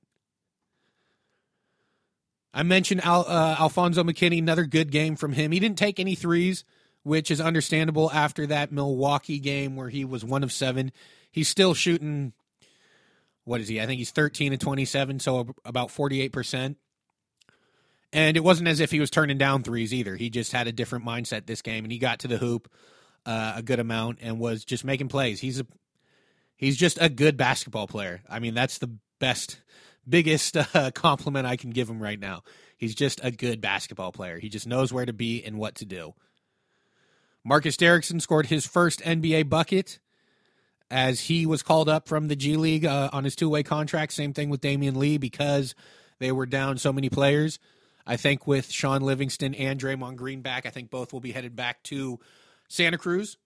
I 2.55 2.63
mentioned 2.63 3.05
Al, 3.05 3.27
uh, 3.29 3.57
Alfonzo 3.61 4.03
McKinnie, 4.03 4.39
another 4.39 4.65
good 4.65 4.91
game 4.91 5.17
from 5.17 5.35
him. 5.35 5.53
He 5.53 5.61
didn't 5.61 5.79
take 5.79 6.01
any 6.01 6.15
threes, 6.15 6.65
which 7.03 7.31
is 7.31 7.43
understandable 7.43 8.11
after 8.11 8.47
that 8.47 8.73
Milwaukee 8.73 9.39
game 9.39 9.77
where 9.77 9.91
he 9.91 10.07
was 10.07 10.25
one 10.25 10.43
of 10.43 10.51
seven. 10.51 10.93
He's 11.31 11.49
still 11.49 11.75
shooting, 11.75 12.33
what 13.45 13.61
is 13.61 13.69
he? 13.69 13.81
I 13.81 13.87
think 13.87 13.99
he's 13.99 14.11
13 14.11 14.53
to 14.53 14.59
27, 14.59 15.21
so 15.21 15.55
about 15.65 15.89
48%. 15.89 16.77
And 18.13 18.37
it 18.37 18.45
wasn't 18.45 18.69
as 18.69 18.81
if 18.81 18.91
he 18.91 19.01
was 19.01 19.11
turning 19.11 19.39
down 19.39 19.63
threes 19.63 19.95
either. 19.95 20.17
He 20.17 20.31
just 20.31 20.53
had 20.53 20.67
a 20.67 20.73
different 20.73 21.05
mindset 21.05 21.47
this 21.47 21.63
game, 21.63 21.85
and 21.85 21.93
he 21.93 21.99
got 21.99 22.21
to 22.21 22.29
the 22.29 22.39
hoop 22.39 22.71
uh, 23.25 23.55
a 23.57 23.63
good 23.63 23.79
amount 23.79 24.19
and 24.21 24.41
was 24.41 24.65
just 24.65 24.85
making 24.85 25.09
plays. 25.09 25.41
He's 25.41 25.61
a 25.61 25.67
he's 26.57 26.77
just 26.77 26.99
a 27.01 27.09
good 27.09 27.37
basketball 27.37 27.87
player. 27.87 28.23
I 28.29 28.41
mean, 28.41 28.55
that's 28.55 28.79
the 28.79 28.97
best, 29.21 29.61
biggest 30.09 30.57
uh, 30.75 30.91
compliment 30.91 31.47
I 31.47 31.57
can 31.57 31.71
give 31.71 31.89
him 31.89 32.03
right 32.03 32.19
now. 32.19 32.43
He's 32.77 32.95
just 32.95 33.21
a 33.23 33.31
good 33.31 33.61
basketball 33.61 34.11
player. 34.11 34.39
He 34.39 34.49
just 34.49 34.67
knows 34.67 34.93
where 34.93 35.07
to 35.07 35.13
be 35.13 35.45
and 35.45 35.59
what 35.59 35.77
to 35.77 35.85
do. 35.85 36.15
Marcus 37.45 37.77
Derrickson 37.77 38.21
scored 38.21 38.47
his 38.47 38.67
first 38.67 39.01
NBA 39.01 39.49
bucket 39.49 39.99
as 40.91 41.21
he 41.21 41.47
was 41.47 41.63
called 41.63 41.89
up 41.89 42.09
from 42.09 42.29
the 42.29 42.37
G 42.37 42.57
League 42.57 42.85
uh, 42.85 43.11
on 43.13 43.25
his 43.25 43.37
two 43.37 43.49
way 43.49 43.63
contract. 43.63 44.13
Same 44.13 44.33
thing 44.33 44.51
with 44.51 44.61
Damion 44.61 44.97
Lee 44.97 45.19
because 45.19 45.75
they 46.19 46.33
were 46.33 46.47
down 46.47 46.79
so 46.79 46.93
many 46.93 47.09
players. 47.09 47.59
I 48.07 48.17
think 48.17 48.47
with 48.47 48.71
Shaun 48.71 49.03
Livingston 49.03 49.55
and 49.55 49.81
Draymond 49.81 50.17
Green 50.17 50.43
back, 50.43 50.67
I 50.67 50.71
think 50.71 50.91
both 50.91 51.13
will 51.13 51.21
be 51.21 51.33
headed 51.33 51.55
back 51.55 51.83
to 51.85 52.19
Santa 52.69 52.99
Cruz. 52.99 53.37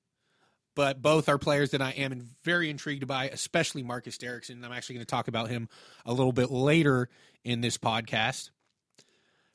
But 0.75 1.03
both 1.03 1.29
are 1.29 1.39
players 1.39 1.71
that 1.71 1.83
I 1.83 1.91
am 1.91 2.31
very 2.43 2.69
intrigued 2.69 3.07
by, 3.07 3.29
especially 3.29 3.85
Marcus 3.85 4.19
Derrickson. 4.19 4.65
I'm 4.65 4.73
actually 4.73 4.97
going 4.97 5.07
to 5.07 5.11
talk 5.11 5.29
about 5.29 5.49
him 5.49 5.69
a 6.05 6.13
little 6.13 6.33
bit 6.33 6.51
later 6.51 7.09
in 7.45 7.61
this 7.61 7.79
podcast. 7.79 8.51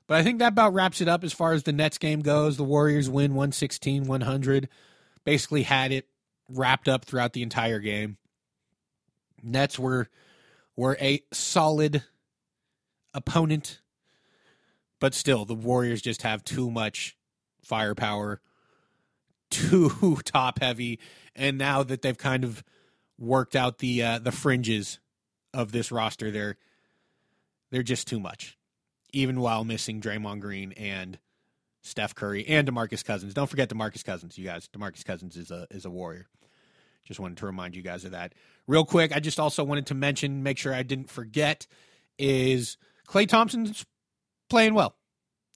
But 0.08 0.18
I 0.18 0.24
think 0.24 0.40
that 0.40 0.54
about 0.54 0.74
wraps 0.74 1.02
it 1.02 1.08
up 1.10 1.24
as 1.24 1.34
far 1.34 1.52
as 1.52 1.64
the 1.64 1.74
Nets 1.74 1.98
game 1.98 2.22
goes. 2.22 2.56
The 2.56 2.64
Warriors 2.64 3.10
win 3.10 3.32
116 3.36 4.06
100. 4.06 4.70
Basically 5.26 5.64
had 5.64 5.92
it 5.92 6.08
wrapped 6.50 6.88
up 6.88 7.06
throughout 7.06 7.34
the 7.34 7.44
entire 7.44 7.80
game. 7.80 8.18
Nets 9.42 9.80
were 9.80 10.10
were 10.76 10.98
a 11.00 11.22
solid 11.32 12.04
opponent, 13.14 13.82
but 15.00 15.14
still 15.14 15.46
the 15.46 15.56
Warriors 15.56 16.02
just 16.02 16.22
have 16.22 16.44
too 16.44 16.72
much 16.72 17.18
firepower, 17.62 18.42
too 19.50 20.20
top 20.26 20.60
heavy, 20.60 21.00
and 21.36 21.58
now 21.58 21.84
that 21.84 22.02
they've 22.02 22.18
kind 22.18 22.44
of 22.44 22.64
worked 23.18 23.56
out 23.56 23.80
the 23.80 24.04
uh, 24.04 24.20
the 24.20 24.32
fringes 24.32 25.00
of 25.54 25.72
this 25.72 25.92
roster, 25.92 26.32
they're 26.32 26.58
they're 27.72 27.84
just 27.84 28.08
too 28.08 28.20
much, 28.20 28.58
even 29.14 29.40
while 29.40 29.64
missing 29.64 30.02
Draymond 30.02 30.42
Green 30.42 30.72
and 30.74 31.20
Steph 31.82 32.16
Curry 32.16 32.46
and 32.48 32.68
DeMarcus 32.68 33.04
Cousins. 33.06 33.34
Don't 33.34 33.50
forget 33.50 33.70
DeMarcus 33.70 34.04
Cousins, 34.04 34.38
you 34.38 34.46
guys. 34.46 34.68
DeMarcus 34.70 35.06
Cousins 35.06 35.38
is 35.38 35.52
a 35.52 35.68
is 35.72 35.86
a 35.86 35.90
warrior. 35.90 36.28
Just 37.10 37.20
wanted 37.20 37.38
to 37.40 37.48
remind 37.48 37.76
you 37.76 37.82
guys 37.82 38.06
of 38.06 38.12
that. 38.12 38.34
Real 38.68 38.86
quick, 38.86 39.12
I 39.16 39.20
just 39.20 39.40
also 39.40 39.64
wanted 39.64 39.88
to 39.88 39.96
mention, 39.96 40.44
make 40.44 40.60
sure 40.60 40.76
I 40.76 40.84
didn't 40.84 41.10
forget, 41.10 41.66
is 42.20 42.78
Klay 43.08 43.28
Thompson's 43.28 43.84
playing 44.48 44.76
well. 44.76 44.96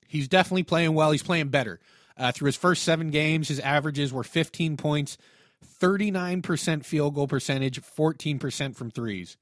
He's 0.08 0.28
definitely 0.28 0.64
playing 0.64 0.96
well. 0.96 1.12
He's 1.12 1.22
playing 1.22 1.50
better. 1.50 1.80
Uh, 2.18 2.32
through 2.32 2.48
his 2.48 2.56
first 2.56 2.82
seven 2.82 3.12
games, 3.12 3.50
his 3.50 3.60
averages 3.60 4.12
were 4.12 4.24
15 4.24 4.78
points, 4.78 5.20
39% 5.80 6.84
field 6.84 7.14
goal 7.14 7.28
percentage, 7.28 7.80
14% 7.80 8.76
from 8.76 8.90
threes. 8.90 9.38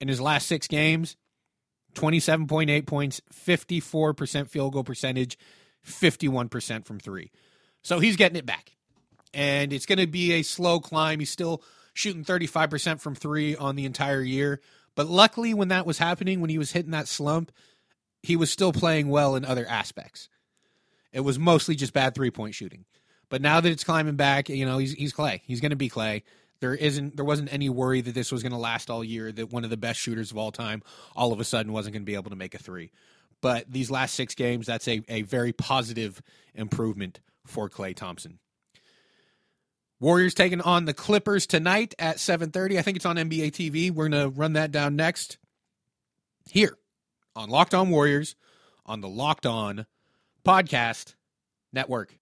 In 0.00 0.06
his 0.06 0.20
last 0.20 0.46
six 0.46 0.68
games, 0.68 1.16
27.8 1.94 2.86
points, 2.86 3.20
54% 3.34 4.48
field 4.48 4.72
goal 4.74 4.84
percentage, 4.84 5.36
51% 5.84 6.86
from 6.86 7.00
three. 7.00 7.32
So 7.82 7.98
he's 7.98 8.14
getting 8.14 8.36
it 8.36 8.46
back 8.46 8.76
and 9.34 9.72
it's 9.72 9.86
going 9.86 9.98
to 9.98 10.06
be 10.06 10.32
a 10.32 10.42
slow 10.42 10.80
climb. 10.80 11.18
He's 11.18 11.30
still 11.30 11.62
shooting 11.94 12.24
35% 12.24 13.00
from 13.00 13.14
three 13.14 13.56
on 13.56 13.76
the 13.76 13.84
entire 13.84 14.22
year. 14.22 14.60
But 14.94 15.08
luckily, 15.08 15.54
when 15.54 15.68
that 15.68 15.86
was 15.86 15.98
happening, 15.98 16.40
when 16.40 16.50
he 16.50 16.58
was 16.58 16.72
hitting 16.72 16.90
that 16.92 17.08
slump, 17.08 17.50
he 18.22 18.36
was 18.36 18.50
still 18.50 18.72
playing 18.72 19.08
well 19.08 19.34
in 19.34 19.44
other 19.44 19.66
aspects. 19.66 20.28
It 21.12 21.20
was 21.20 21.38
mostly 21.38 21.74
just 21.74 21.92
bad 21.92 22.14
three 22.14 22.30
point 22.30 22.54
shooting. 22.54 22.84
But 23.28 23.40
now 23.40 23.60
that 23.60 23.72
it's 23.72 23.84
climbing 23.84 24.16
back, 24.16 24.48
you 24.48 24.66
know, 24.66 24.78
he's, 24.78 24.92
he's 24.92 25.14
Klay. 25.14 25.40
He's 25.44 25.60
going 25.60 25.70
to 25.70 25.76
be 25.76 25.88
Klay. 25.88 26.22
There 26.60 26.74
isn't, 26.74 27.16
there 27.16 27.24
wasn't 27.24 27.52
any 27.52 27.68
worry 27.70 28.02
that 28.02 28.14
this 28.14 28.30
was 28.30 28.42
going 28.42 28.52
to 28.52 28.58
last 28.58 28.90
all 28.90 29.02
year. 29.02 29.32
That 29.32 29.50
one 29.50 29.64
of 29.64 29.70
the 29.70 29.76
best 29.76 29.98
shooters 29.98 30.30
of 30.30 30.36
all 30.36 30.52
time, 30.52 30.82
all 31.16 31.32
of 31.32 31.40
a 31.40 31.44
sudden, 31.44 31.72
wasn't 31.72 31.94
going 31.94 32.02
to 32.02 32.06
be 32.06 32.14
able 32.14 32.30
to 32.30 32.36
make 32.36 32.54
a 32.54 32.58
three. 32.58 32.92
But 33.40 33.72
these 33.72 33.90
last 33.90 34.14
six 34.14 34.34
games, 34.34 34.66
that's 34.66 34.86
a, 34.86 35.02
a 35.08 35.22
very 35.22 35.52
positive 35.52 36.22
improvement 36.54 37.20
for 37.46 37.68
Klay 37.68 37.96
Thompson. 37.96 38.38
Warriors 40.02 40.34
taking 40.34 40.60
on 40.60 40.84
the 40.84 40.92
Clippers 40.92 41.46
tonight 41.46 41.94
at 41.96 42.16
7:30. 42.16 42.76
I 42.76 42.82
think 42.82 42.96
it's 42.96 43.06
on 43.06 43.16
NBA 43.16 43.52
TV. 43.52 43.92
We're 43.92 44.08
going 44.08 44.20
to 44.20 44.36
run 44.36 44.54
that 44.54 44.72
down 44.72 44.96
next 44.96 45.38
here 46.50 46.76
on 47.36 47.48
Locked 47.48 47.72
On 47.72 47.88
Warriors 47.88 48.34
on 48.84 49.00
the 49.00 49.08
Locked 49.08 49.46
On 49.46 49.86
Podcast 50.44 51.14
Network. 51.72 52.18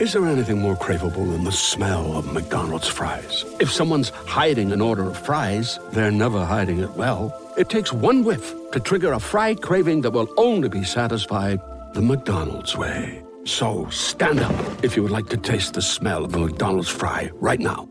Is 0.00 0.14
there 0.14 0.24
anything 0.24 0.60
more 0.60 0.76
craveable 0.76 1.30
than 1.30 1.44
the 1.44 1.52
smell 1.52 2.16
of 2.16 2.32
McDonald's 2.32 2.88
fries? 2.88 3.44
If 3.60 3.70
someone's 3.70 4.08
hiding 4.08 4.72
an 4.72 4.80
order 4.80 5.10
of 5.10 5.18
fries, 5.18 5.78
they're 5.92 6.10
never 6.10 6.42
hiding 6.42 6.78
it 6.78 6.92
well. 6.92 7.38
It 7.58 7.68
takes 7.68 7.92
one 7.92 8.24
whiff 8.24 8.54
to 8.70 8.80
trigger 8.80 9.12
a 9.12 9.20
fry 9.20 9.56
craving 9.56 10.00
that 10.02 10.12
will 10.12 10.32
only 10.38 10.70
be 10.70 10.84
satisfied 10.84 11.60
the 11.92 12.00
McDonald's 12.00 12.74
way. 12.74 13.27
So 13.44 13.88
stand 13.90 14.40
up 14.40 14.84
if 14.84 14.96
you 14.96 15.02
would 15.02 15.12
like 15.12 15.28
to 15.30 15.36
taste 15.36 15.74
the 15.74 15.82
smell 15.82 16.24
of 16.24 16.34
a 16.34 16.38
McDonald's 16.38 16.88
fry 16.88 17.30
right 17.34 17.60
now. 17.60 17.88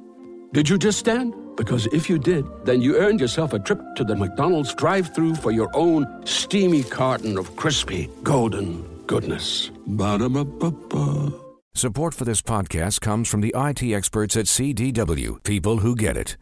Did 0.53 0.69
you 0.69 0.77
just 0.77 0.99
stand? 0.99 1.33
Because 1.55 1.87
if 1.87 2.09
you 2.09 2.19
did, 2.19 2.45
then 2.65 2.81
you 2.81 2.97
earned 2.97 3.19
yourself 3.19 3.53
a 3.53 3.59
trip 3.59 3.81
to 3.95 4.03
the 4.03 4.15
McDonald's 4.15 4.73
drive 4.75 5.13
through 5.13 5.35
for 5.35 5.51
your 5.51 5.69
own 5.73 6.05
steamy 6.25 6.83
carton 6.83 7.37
of 7.37 7.55
crispy, 7.55 8.09
golden 8.23 8.83
goodness. 9.07 9.71
Ba-da-ba-ba-ba. 9.87 11.33
Support 11.73 12.13
for 12.13 12.25
this 12.25 12.41
podcast 12.41 13.01
comes 13.01 13.27
from 13.27 13.41
the 13.41 13.53
IT 13.55 13.83
experts 13.83 14.37
at 14.37 14.45
CDW, 14.45 15.43
people 15.43 15.77
who 15.77 15.95
get 15.95 16.17
it. 16.17 16.37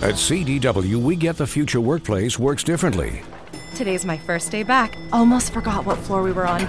At 0.00 0.14
CDW, 0.14 0.96
we 1.02 1.16
get 1.16 1.36
the 1.36 1.46
future 1.46 1.80
workplace 1.80 2.38
works 2.38 2.62
differently. 2.62 3.22
Today's 3.74 4.04
my 4.04 4.16
first 4.16 4.50
day 4.50 4.62
back. 4.62 4.96
Almost 5.12 5.52
forgot 5.52 5.84
what 5.84 5.98
floor 5.98 6.22
we 6.22 6.32
were 6.32 6.46
on. 6.46 6.62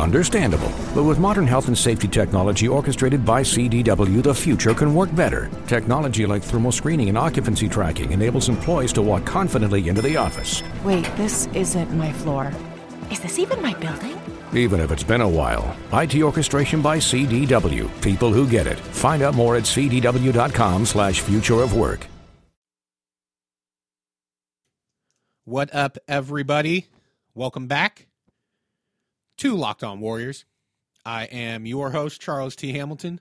Understandable. 0.00 0.72
But 0.94 1.04
with 1.04 1.18
modern 1.18 1.46
health 1.46 1.68
and 1.68 1.76
safety 1.76 2.08
technology 2.08 2.66
orchestrated 2.66 3.24
by 3.24 3.42
CDW, 3.42 4.22
the 4.22 4.34
future 4.34 4.72
can 4.72 4.94
work 4.94 5.14
better. 5.14 5.50
Technology 5.66 6.24
like 6.24 6.42
thermal 6.42 6.72
screening 6.72 7.10
and 7.10 7.18
occupancy 7.18 7.68
tracking 7.68 8.12
enables 8.12 8.48
employees 8.48 8.92
to 8.94 9.02
walk 9.02 9.26
confidently 9.26 9.88
into 9.88 10.00
the 10.00 10.16
office. 10.16 10.62
Wait, 10.84 11.04
this 11.16 11.46
isn't 11.54 11.92
my 11.92 12.12
floor. 12.12 12.50
Is 13.10 13.20
this 13.20 13.38
even 13.38 13.60
my 13.60 13.74
building? 13.74 14.18
Even 14.54 14.80
if 14.80 14.90
it's 14.90 15.04
been 15.04 15.20
a 15.20 15.28
while. 15.28 15.76
IT 15.92 16.16
orchestration 16.22 16.80
by 16.80 16.96
CDW. 16.98 17.88
People 18.00 18.32
who 18.32 18.48
get 18.48 18.66
it. 18.66 18.78
Find 18.78 19.22
out 19.22 19.34
more 19.34 19.56
at 19.56 19.64
cdw.com 19.64 20.86
slash 20.86 21.20
future 21.20 21.60
of 21.60 21.76
work. 21.76 22.06
What 25.44 25.74
up, 25.74 25.98
everybody? 26.08 26.86
Welcome 27.34 27.66
back 27.66 28.06
to 29.40 29.56
Locked 29.56 29.82
On 29.82 30.00
Warriors. 30.00 30.44
I 31.02 31.24
am 31.24 31.64
your 31.64 31.90
host, 31.90 32.20
Charles 32.20 32.54
T. 32.54 32.72
Hamilton. 32.74 33.20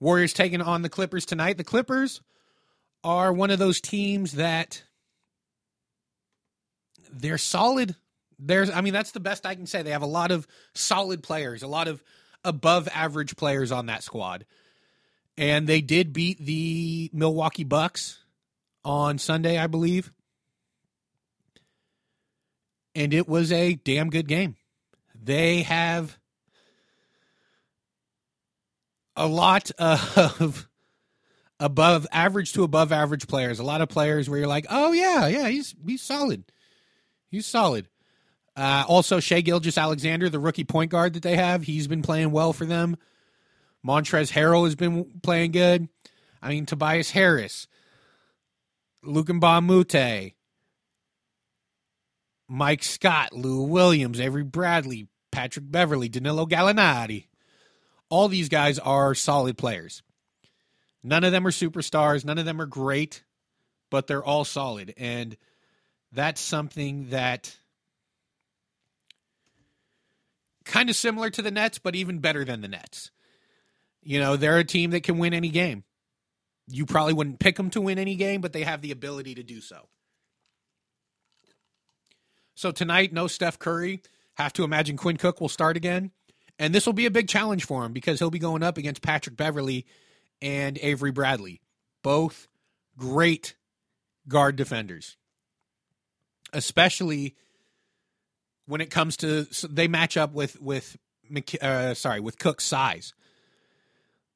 Warriors 0.00 0.32
taking 0.32 0.62
on 0.62 0.80
the 0.80 0.88
Clippers 0.88 1.26
tonight. 1.26 1.58
The 1.58 1.64
Clippers 1.64 2.22
are 3.04 3.30
one 3.30 3.50
of 3.50 3.58
those 3.58 3.78
teams 3.78 4.32
that 4.32 4.84
they're 7.12 7.36
solid. 7.36 7.94
There's 8.38 8.70
I 8.70 8.80
mean 8.80 8.94
that's 8.94 9.12
the 9.12 9.20
best 9.20 9.44
I 9.44 9.54
can 9.54 9.66
say. 9.66 9.82
They 9.82 9.90
have 9.90 10.00
a 10.00 10.06
lot 10.06 10.30
of 10.30 10.46
solid 10.74 11.22
players, 11.22 11.62
a 11.62 11.68
lot 11.68 11.86
of 11.86 12.02
above 12.42 12.88
average 12.94 13.36
players 13.36 13.70
on 13.70 13.86
that 13.86 14.02
squad. 14.02 14.46
And 15.36 15.66
they 15.66 15.82
did 15.82 16.14
beat 16.14 16.38
the 16.38 17.10
Milwaukee 17.12 17.64
Bucks 17.64 18.18
on 18.82 19.18
Sunday, 19.18 19.58
I 19.58 19.66
believe 19.66 20.10
and 22.94 23.14
it 23.14 23.28
was 23.28 23.52
a 23.52 23.74
damn 23.74 24.10
good 24.10 24.28
game. 24.28 24.56
They 25.14 25.62
have 25.62 26.18
a 29.16 29.26
lot 29.26 29.70
of 29.78 30.68
above 31.60 32.06
average 32.10 32.52
to 32.54 32.64
above 32.64 32.92
average 32.92 33.28
players. 33.28 33.58
A 33.58 33.64
lot 33.64 33.80
of 33.80 33.88
players 33.88 34.28
where 34.28 34.38
you're 34.38 34.48
like, 34.48 34.66
oh 34.70 34.92
yeah, 34.92 35.26
yeah, 35.26 35.48
he's 35.48 35.74
he's 35.86 36.02
solid. 36.02 36.44
He's 37.30 37.46
solid. 37.46 37.88
Uh, 38.54 38.84
also, 38.86 39.18
Shai 39.18 39.40
Gilgeous-Alexander, 39.40 40.28
the 40.28 40.38
rookie 40.38 40.64
point 40.64 40.90
guard 40.90 41.14
that 41.14 41.22
they 41.22 41.36
have, 41.36 41.62
he's 41.62 41.86
been 41.86 42.02
playing 42.02 42.32
well 42.32 42.52
for 42.52 42.66
them. 42.66 42.98
Montrezl 43.86 44.32
Harrell 44.32 44.64
has 44.64 44.74
been 44.74 45.06
playing 45.22 45.52
good. 45.52 45.88
I 46.42 46.50
mean, 46.50 46.66
Tobias 46.66 47.12
Harris, 47.12 47.66
a 49.02 49.08
Moute, 49.08 50.34
Mike 52.52 52.82
Scott, 52.82 53.32
Lou 53.32 53.62
Williams, 53.62 54.20
Avery 54.20 54.44
Bradley, 54.44 55.08
Patrick 55.30 55.64
Beverley, 55.70 56.10
Danilo 56.10 56.44
Gallinari. 56.44 57.28
All 58.10 58.28
these 58.28 58.50
guys 58.50 58.78
are 58.78 59.14
solid 59.14 59.56
players. 59.56 60.02
None 61.02 61.24
of 61.24 61.32
them 61.32 61.46
are 61.46 61.50
superstars. 61.50 62.26
None 62.26 62.36
of 62.36 62.44
them 62.44 62.60
are 62.60 62.66
great, 62.66 63.24
but 63.90 64.06
they're 64.06 64.22
all 64.22 64.44
solid. 64.44 64.92
And 64.98 65.34
that's 66.12 66.42
something 66.42 67.08
that 67.08 67.56
kind 70.66 70.90
of 70.90 70.96
similar 70.96 71.30
to 71.30 71.40
the 71.40 71.50
Nets, 71.50 71.78
but 71.78 71.96
even 71.96 72.18
better 72.18 72.44
than 72.44 72.60
the 72.60 72.68
Nets. 72.68 73.10
You 74.02 74.20
know, 74.20 74.36
they're 74.36 74.58
a 74.58 74.64
team 74.64 74.90
that 74.90 75.04
can 75.04 75.16
win 75.16 75.32
any 75.32 75.48
game. 75.48 75.84
You 76.68 76.84
probably 76.84 77.14
wouldn't 77.14 77.40
pick 77.40 77.56
them 77.56 77.70
to 77.70 77.80
win 77.80 77.98
any 77.98 78.16
game, 78.16 78.42
but 78.42 78.52
they 78.52 78.64
have 78.64 78.82
the 78.82 78.90
ability 78.90 79.36
to 79.36 79.42
do 79.42 79.62
so. 79.62 79.88
So 82.62 82.70
tonight, 82.70 83.12
no 83.12 83.26
Steph 83.26 83.58
Curry. 83.58 84.02
Have 84.34 84.52
to 84.52 84.62
imagine 84.62 84.96
Quinn 84.96 85.16
Cook 85.16 85.40
will 85.40 85.48
start 85.48 85.76
again. 85.76 86.12
And 86.60 86.72
this 86.72 86.86
will 86.86 86.92
be 86.92 87.06
a 87.06 87.10
big 87.10 87.26
challenge 87.26 87.64
for 87.64 87.84
him 87.84 87.92
because 87.92 88.20
he'll 88.20 88.30
be 88.30 88.38
going 88.38 88.62
up 88.62 88.78
against 88.78 89.02
Patrick 89.02 89.36
Beverley 89.36 89.84
and 90.40 90.78
Avery 90.80 91.10
Bradley. 91.10 91.60
Both 92.04 92.46
great 92.96 93.56
guard 94.28 94.54
defenders. 94.54 95.16
Especially 96.52 97.34
when 98.66 98.80
it 98.80 98.90
comes 98.92 99.16
to 99.16 99.48
they 99.68 99.88
match 99.88 100.16
up 100.16 100.32
with 100.32 100.60
with 100.62 100.96
uh, 101.60 101.94
sorry 101.94 102.20
with 102.20 102.38
Cook's 102.38 102.64
size. 102.64 103.12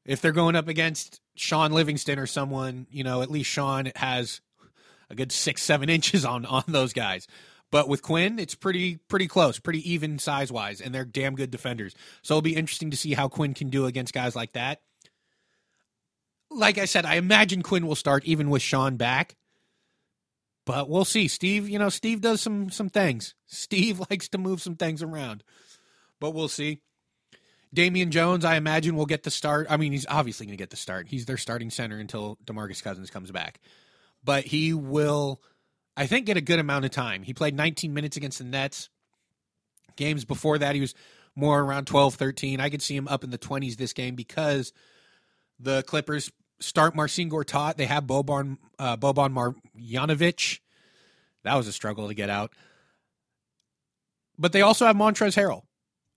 If 0.04 0.20
they're 0.20 0.32
going 0.32 0.56
up 0.56 0.66
against 0.66 1.20
Shaun 1.36 1.70
Livingston 1.70 2.18
or 2.18 2.26
someone, 2.26 2.88
you 2.90 3.04
know, 3.04 3.22
at 3.22 3.30
least 3.30 3.50
Shaun 3.50 3.92
has 3.94 4.40
a 5.08 5.14
good 5.14 5.30
six 5.30 5.62
seven 5.62 5.88
inches 5.96 6.24
on 6.24 6.44
on 6.44 6.64
those 6.66 6.92
guys. 6.92 7.28
But 7.72 7.88
with 7.88 8.02
Quinn, 8.02 8.38
it's 8.38 8.54
pretty 8.54 8.96
pretty 9.08 9.26
close, 9.26 9.58
pretty 9.58 9.90
even 9.90 10.18
size 10.18 10.52
wise, 10.52 10.80
and 10.80 10.94
they're 10.94 11.04
damn 11.04 11.34
good 11.34 11.50
defenders. 11.50 11.94
So 12.22 12.34
it'll 12.34 12.42
be 12.42 12.56
interesting 12.56 12.90
to 12.90 12.96
see 12.96 13.14
how 13.14 13.28
Quinn 13.28 13.54
can 13.54 13.70
do 13.70 13.86
against 13.86 14.14
guys 14.14 14.36
like 14.36 14.52
that. 14.52 14.82
Like 16.50 16.78
I 16.78 16.84
said, 16.84 17.04
I 17.04 17.16
imagine 17.16 17.62
Quinn 17.62 17.86
will 17.86 17.96
start 17.96 18.24
even 18.24 18.50
with 18.50 18.62
Shaun 18.62 18.96
back. 18.96 19.36
But 20.64 20.88
we'll 20.88 21.04
see. 21.04 21.28
Steve, 21.28 21.68
you 21.68 21.78
know, 21.78 21.88
Steve 21.88 22.20
does 22.20 22.40
some 22.40 22.70
some 22.70 22.88
things. 22.88 23.34
Steve 23.46 24.00
likes 24.10 24.28
to 24.30 24.38
move 24.38 24.62
some 24.62 24.76
things 24.76 25.02
around. 25.02 25.42
But 26.20 26.32
we'll 26.32 26.48
see. 26.48 26.80
Damian 27.74 28.10
Jones, 28.10 28.44
I 28.44 28.56
imagine, 28.56 28.96
will 28.96 29.06
get 29.06 29.22
the 29.22 29.30
start. 29.30 29.66
I 29.68 29.76
mean, 29.76 29.92
he's 29.92 30.06
obviously 30.08 30.46
going 30.46 30.56
to 30.56 30.62
get 30.62 30.70
the 30.70 30.76
start. 30.76 31.08
He's 31.08 31.26
their 31.26 31.36
starting 31.36 31.70
center 31.70 31.98
until 31.98 32.38
DeMarcus 32.44 32.82
Cousins 32.82 33.10
comes 33.10 33.30
back. 33.30 33.60
But 34.24 34.44
he 34.44 34.72
will 34.72 35.42
I 35.96 36.06
think, 36.06 36.26
get 36.26 36.36
a 36.36 36.42
good 36.42 36.58
amount 36.58 36.84
of 36.84 36.90
time. 36.90 37.22
He 37.22 37.32
played 37.32 37.54
19 37.54 37.94
minutes 37.94 38.16
against 38.16 38.38
the 38.38 38.44
Nets. 38.44 38.90
Games 39.96 40.24
before 40.24 40.58
that, 40.58 40.74
he 40.74 40.80
was 40.80 40.94
more 41.34 41.60
around 41.60 41.86
12, 41.86 42.14
13. 42.16 42.60
I 42.60 42.68
could 42.68 42.82
see 42.82 42.96
him 42.96 43.08
up 43.08 43.24
in 43.24 43.30
the 43.30 43.38
20s 43.38 43.76
this 43.76 43.92
game 43.92 44.14
because 44.14 44.72
the 45.58 45.82
Clippers 45.84 46.30
start 46.60 46.94
Marcin 46.94 47.30
Gortat. 47.30 47.76
They 47.76 47.86
have 47.86 48.04
Boban, 48.04 48.58
uh, 48.78 48.96
Boban 48.96 49.32
Marjanovic. 49.32 50.60
That 51.44 51.54
was 51.54 51.66
a 51.66 51.72
struggle 51.72 52.08
to 52.08 52.14
get 52.14 52.28
out. 52.28 52.52
But 54.38 54.52
they 54.52 54.60
also 54.60 54.84
have 54.84 54.96
Montrezl 54.96 55.34
Harrell. 55.34 55.62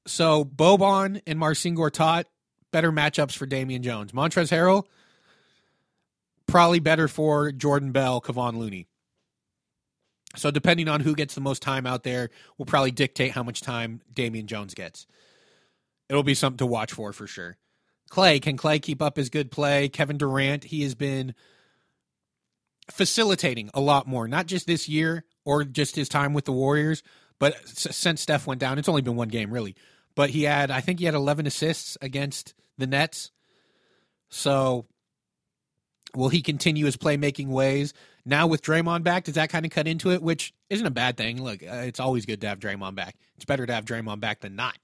So 0.05 0.43
Boban 0.43 1.21
and 1.25 1.39
Marcin 1.39 1.75
Gortat, 1.75 2.25
better 2.71 2.91
matchups 2.91 3.35
for 3.35 3.45
Damian 3.45 3.83
Jones. 3.83 4.11
Montrezl 4.11 4.49
Harrell, 4.49 4.83
probably 6.47 6.79
better 6.79 7.07
for 7.07 7.51
Jordan 7.51 7.91
Bell, 7.91 8.19
Kevon 8.19 8.57
Looney. 8.57 8.88
So 10.35 10.51
depending 10.51 10.87
on 10.87 11.01
who 11.01 11.15
gets 11.15 11.35
the 11.35 11.41
most 11.41 11.61
time 11.61 11.87
out 11.87 12.03
there 12.03 12.29
will 12.57 12.65
probably 12.65 12.91
dictate 12.91 13.31
how 13.31 13.43
much 13.43 13.61
time 13.61 14.01
Damian 14.13 14.47
Jones 14.47 14.73
gets. 14.73 15.07
It'll 16.07 16.23
be 16.23 16.33
something 16.33 16.57
to 16.59 16.65
watch 16.65 16.93
for 16.93 17.13
for 17.13 17.27
sure. 17.27 17.57
Klay, 18.11 18.41
can 18.41 18.57
Klay 18.57 18.81
keep 18.81 19.01
up 19.01 19.17
his 19.17 19.29
good 19.29 19.51
play? 19.51 19.89
Kevin 19.89 20.17
Durant, 20.17 20.63
he 20.63 20.81
has 20.83 20.95
been 20.95 21.35
facilitating 22.89 23.69
a 23.73 23.79
lot 23.79 24.07
more, 24.07 24.27
not 24.27 24.47
just 24.47 24.65
this 24.65 24.89
year 24.89 25.25
or 25.45 25.63
just 25.63 25.95
his 25.95 26.09
time 26.09 26.33
with 26.33 26.45
the 26.45 26.51
Warriors, 26.51 27.03
but 27.39 27.55
since 27.67 28.21
Steph 28.21 28.47
went 28.47 28.59
down, 28.59 28.79
it's 28.79 28.89
only 28.89 29.01
been 29.01 29.15
one 29.15 29.29
game 29.29 29.51
really. 29.51 29.75
But 30.15 30.31
he 30.31 30.43
had, 30.43 30.71
I 30.71 30.81
think 30.81 30.99
he 30.99 31.05
had 31.05 31.13
11 31.13 31.47
assists 31.47 31.97
against 32.01 32.53
the 32.77 32.87
Nets. 32.87 33.31
So 34.29 34.85
will 36.15 36.29
he 36.29 36.41
continue 36.41 36.85
his 36.85 36.97
playmaking 36.97 37.47
ways? 37.47 37.93
Now 38.25 38.47
with 38.47 38.61
Draymond 38.61 39.03
back, 39.03 39.23
does 39.23 39.35
that 39.35 39.49
kind 39.49 39.65
of 39.65 39.71
cut 39.71 39.87
into 39.87 40.11
it? 40.11 40.21
Which 40.21 40.53
isn't 40.69 40.85
a 40.85 40.91
bad 40.91 41.17
thing. 41.17 41.41
Look, 41.41 41.63
uh, 41.63 41.83
it's 41.85 41.99
always 41.99 42.25
good 42.25 42.41
to 42.41 42.47
have 42.47 42.59
Draymond 42.59 42.95
back. 42.95 43.15
It's 43.35 43.45
better 43.45 43.65
to 43.65 43.73
have 43.73 43.85
Draymond 43.85 44.19
back 44.19 44.41
than 44.41 44.55
not. 44.55 44.77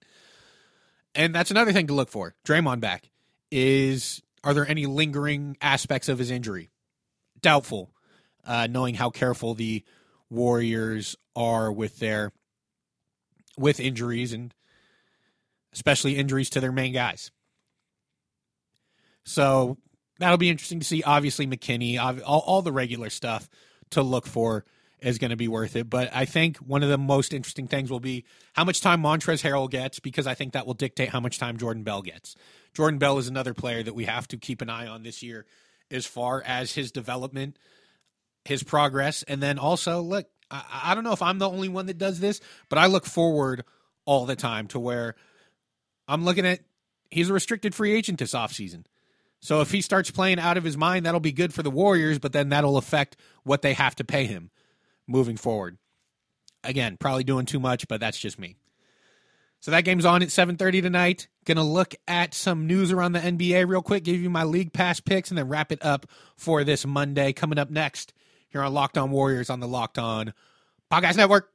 And 1.13 1.33
that's 1.33 1.51
another 1.51 1.71
thing 1.71 1.87
to 1.87 1.93
look 1.93 2.09
for. 2.09 2.35
Draymond 2.45 2.79
back 2.79 3.09
is 3.51 4.21
are 4.43 4.53
there 4.53 4.67
any 4.67 4.85
lingering 4.85 5.57
aspects 5.61 6.09
of 6.09 6.19
his 6.19 6.31
injury? 6.31 6.69
Doubtful. 7.41 7.91
Uh, 8.45 8.67
knowing 8.69 8.93
how 8.93 9.09
careful 9.09 9.55
the 9.55 9.83
Warriors 10.29 11.15
are 11.35 11.71
with 11.71 11.99
their 11.99 12.31
with 13.57 13.79
injuries 13.79 14.33
and 14.33 14.53
especially 15.73 16.15
injuries 16.15 16.49
to 16.51 16.59
their 16.59 16.71
main 16.71 16.93
guys. 16.93 17.31
So 19.23 19.77
that'll 20.19 20.37
be 20.37 20.49
interesting 20.49 20.79
to 20.79 20.85
see. 20.85 21.03
Obviously, 21.03 21.47
McKinnie, 21.47 21.99
all, 21.99 22.39
all 22.39 22.61
the 22.61 22.71
regular 22.71 23.09
stuff 23.09 23.49
to 23.91 24.01
look 24.01 24.25
for 24.25 24.65
is 25.01 25.17
going 25.17 25.29
to 25.29 25.35
be 25.35 25.47
worth 25.47 25.75
it. 25.75 25.89
But 25.89 26.09
I 26.13 26.25
think 26.25 26.57
one 26.57 26.83
of 26.83 26.89
the 26.89 26.97
most 26.97 27.33
interesting 27.33 27.67
things 27.67 27.91
will 27.91 27.99
be 27.99 28.25
how 28.53 28.63
much 28.63 28.81
time 28.81 29.01
Montrezl 29.01 29.43
Harrell 29.43 29.69
gets, 29.69 29.99
because 29.99 30.25
I 30.25 30.33
think 30.33 30.53
that 30.53 30.65
will 30.65 30.73
dictate 30.73 31.09
how 31.09 31.19
much 31.19 31.37
time 31.37 31.57
Jordan 31.57 31.83
Bell 31.83 32.01
gets. 32.01 32.35
Jordan 32.73 32.97
Bell 32.97 33.17
is 33.17 33.27
another 33.27 33.53
player 33.53 33.83
that 33.83 33.93
we 33.93 34.05
have 34.05 34.27
to 34.29 34.37
keep 34.37 34.61
an 34.61 34.69
eye 34.69 34.87
on 34.87 35.03
this 35.03 35.21
year 35.21 35.45
as 35.91 36.05
far 36.05 36.41
as 36.45 36.73
his 36.73 36.91
development, 36.91 37.57
his 38.45 38.63
progress, 38.63 39.23
and 39.23 39.41
then 39.41 39.59
also 39.59 40.01
look. 40.01 40.27
I, 40.49 40.63
I 40.85 40.95
don't 40.95 41.03
know 41.03 41.13
if 41.13 41.21
I'm 41.21 41.39
the 41.39 41.49
only 41.49 41.69
one 41.69 41.87
that 41.87 41.97
does 41.97 42.19
this, 42.19 42.41
but 42.69 42.79
I 42.79 42.87
look 42.87 43.05
forward 43.05 43.63
all 44.05 44.25
the 44.25 44.35
time 44.35 44.67
to 44.67 44.79
where 44.79 45.15
I'm 46.07 46.23
looking 46.23 46.45
at 46.45 46.61
he's 47.09 47.29
a 47.29 47.33
restricted 47.33 47.73
free 47.73 47.93
agent 47.93 48.19
this 48.19 48.33
offseason. 48.33 48.85
So 49.39 49.61
if 49.61 49.71
he 49.71 49.81
starts 49.81 50.09
playing 50.09 50.39
out 50.39 50.57
of 50.57 50.63
his 50.63 50.77
mind, 50.77 51.05
that'll 51.05 51.19
be 51.19 51.31
good 51.31 51.53
for 51.53 51.63
the 51.63 51.71
Warriors, 51.71 52.19
but 52.19 52.33
then 52.33 52.49
that'll 52.49 52.77
affect 52.77 53.15
what 53.43 53.61
they 53.61 53.73
have 53.73 53.95
to 53.95 54.03
pay 54.03 54.25
him 54.25 54.49
moving 55.07 55.37
forward. 55.37 55.77
Again, 56.63 56.97
probably 56.99 57.23
doing 57.23 57.45
too 57.45 57.59
much, 57.59 57.87
but 57.87 57.99
that's 57.99 58.17
just 58.17 58.39
me. 58.39 58.55
So 59.59 59.71
that 59.71 59.81
game's 59.81 60.05
on 60.05 60.21
at 60.21 60.29
7:30 60.29 60.81
tonight. 60.81 61.27
Going 61.45 61.57
to 61.57 61.63
look 61.63 61.95
at 62.07 62.33
some 62.33 62.67
news 62.67 62.91
around 62.91 63.13
the 63.13 63.19
NBA 63.19 63.67
real 63.67 63.81
quick, 63.81 64.03
give 64.03 64.21
you 64.21 64.29
my 64.29 64.43
league 64.43 64.73
pass 64.73 64.99
picks 64.99 65.29
and 65.29 65.37
then 65.37 65.47
wrap 65.47 65.71
it 65.71 65.83
up 65.83 66.05
for 66.35 66.63
this 66.63 66.85
Monday 66.85 67.33
coming 67.33 67.57
up 67.57 67.69
next 67.69 68.13
here 68.49 68.61
on 68.61 68.73
Locked 68.73 68.97
On 68.97 69.11
Warriors 69.11 69.49
on 69.49 69.59
the 69.59 69.67
Locked 69.67 69.97
On 69.97 70.33
Podcast 70.91 71.17
Network. 71.17 71.54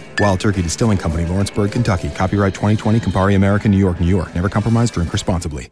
Wild 0.19 0.39
Turkey 0.39 0.61
Distilling 0.61 0.97
Company, 0.97 1.25
Lawrenceburg, 1.25 1.71
Kentucky. 1.71 2.09
Copyright 2.09 2.53
2020, 2.53 2.99
Campari 2.99 3.35
American, 3.35 3.71
New 3.71 3.77
York, 3.77 3.99
New 3.99 4.07
York. 4.07 4.33
Never 4.35 4.49
compromise, 4.49 4.91
drink 4.91 5.13
responsibly. 5.13 5.71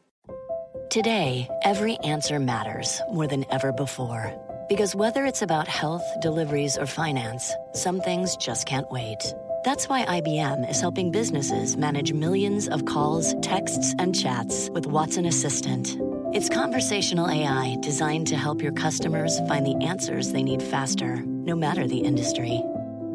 Today, 0.90 1.48
every 1.64 1.98
answer 1.98 2.40
matters 2.40 3.00
more 3.12 3.28
than 3.28 3.46
ever 3.52 3.72
before. 3.72 4.34
Because 4.68 4.96
whether 4.96 5.26
it's 5.26 5.44
about 5.44 5.68
health, 5.68 6.04
deliveries, 6.20 6.78
or 6.78 6.88
finance, 6.88 7.54
some 7.74 8.02
things 8.02 8.36
just 8.38 8.66
can't 8.66 8.90
wait. 8.92 9.20
That's 9.64 9.88
why 9.88 10.06
IBM 10.06 10.68
is 10.68 10.80
helping 10.80 11.12
businesses 11.12 11.78
manage 11.78 12.14
millions 12.14 12.68
of 12.70 12.86
calls, 12.86 13.36
texts, 13.42 13.94
and 14.00 14.16
chats 14.16 14.70
with 14.72 14.88
Watson 14.88 15.26
Assistant. 15.26 15.96
It's 16.34 16.50
conversational 16.50 17.30
AI 17.30 17.78
designed 17.82 18.26
to 18.28 18.38
help 18.38 18.62
your 18.62 18.72
customers 18.72 19.40
find 19.42 19.66
the 19.66 19.76
answers 19.86 20.32
they 20.32 20.44
need 20.44 20.64
faster, 20.64 21.18
no 21.26 21.56
matter 21.56 21.88
the 21.88 22.00
industry. 22.00 22.64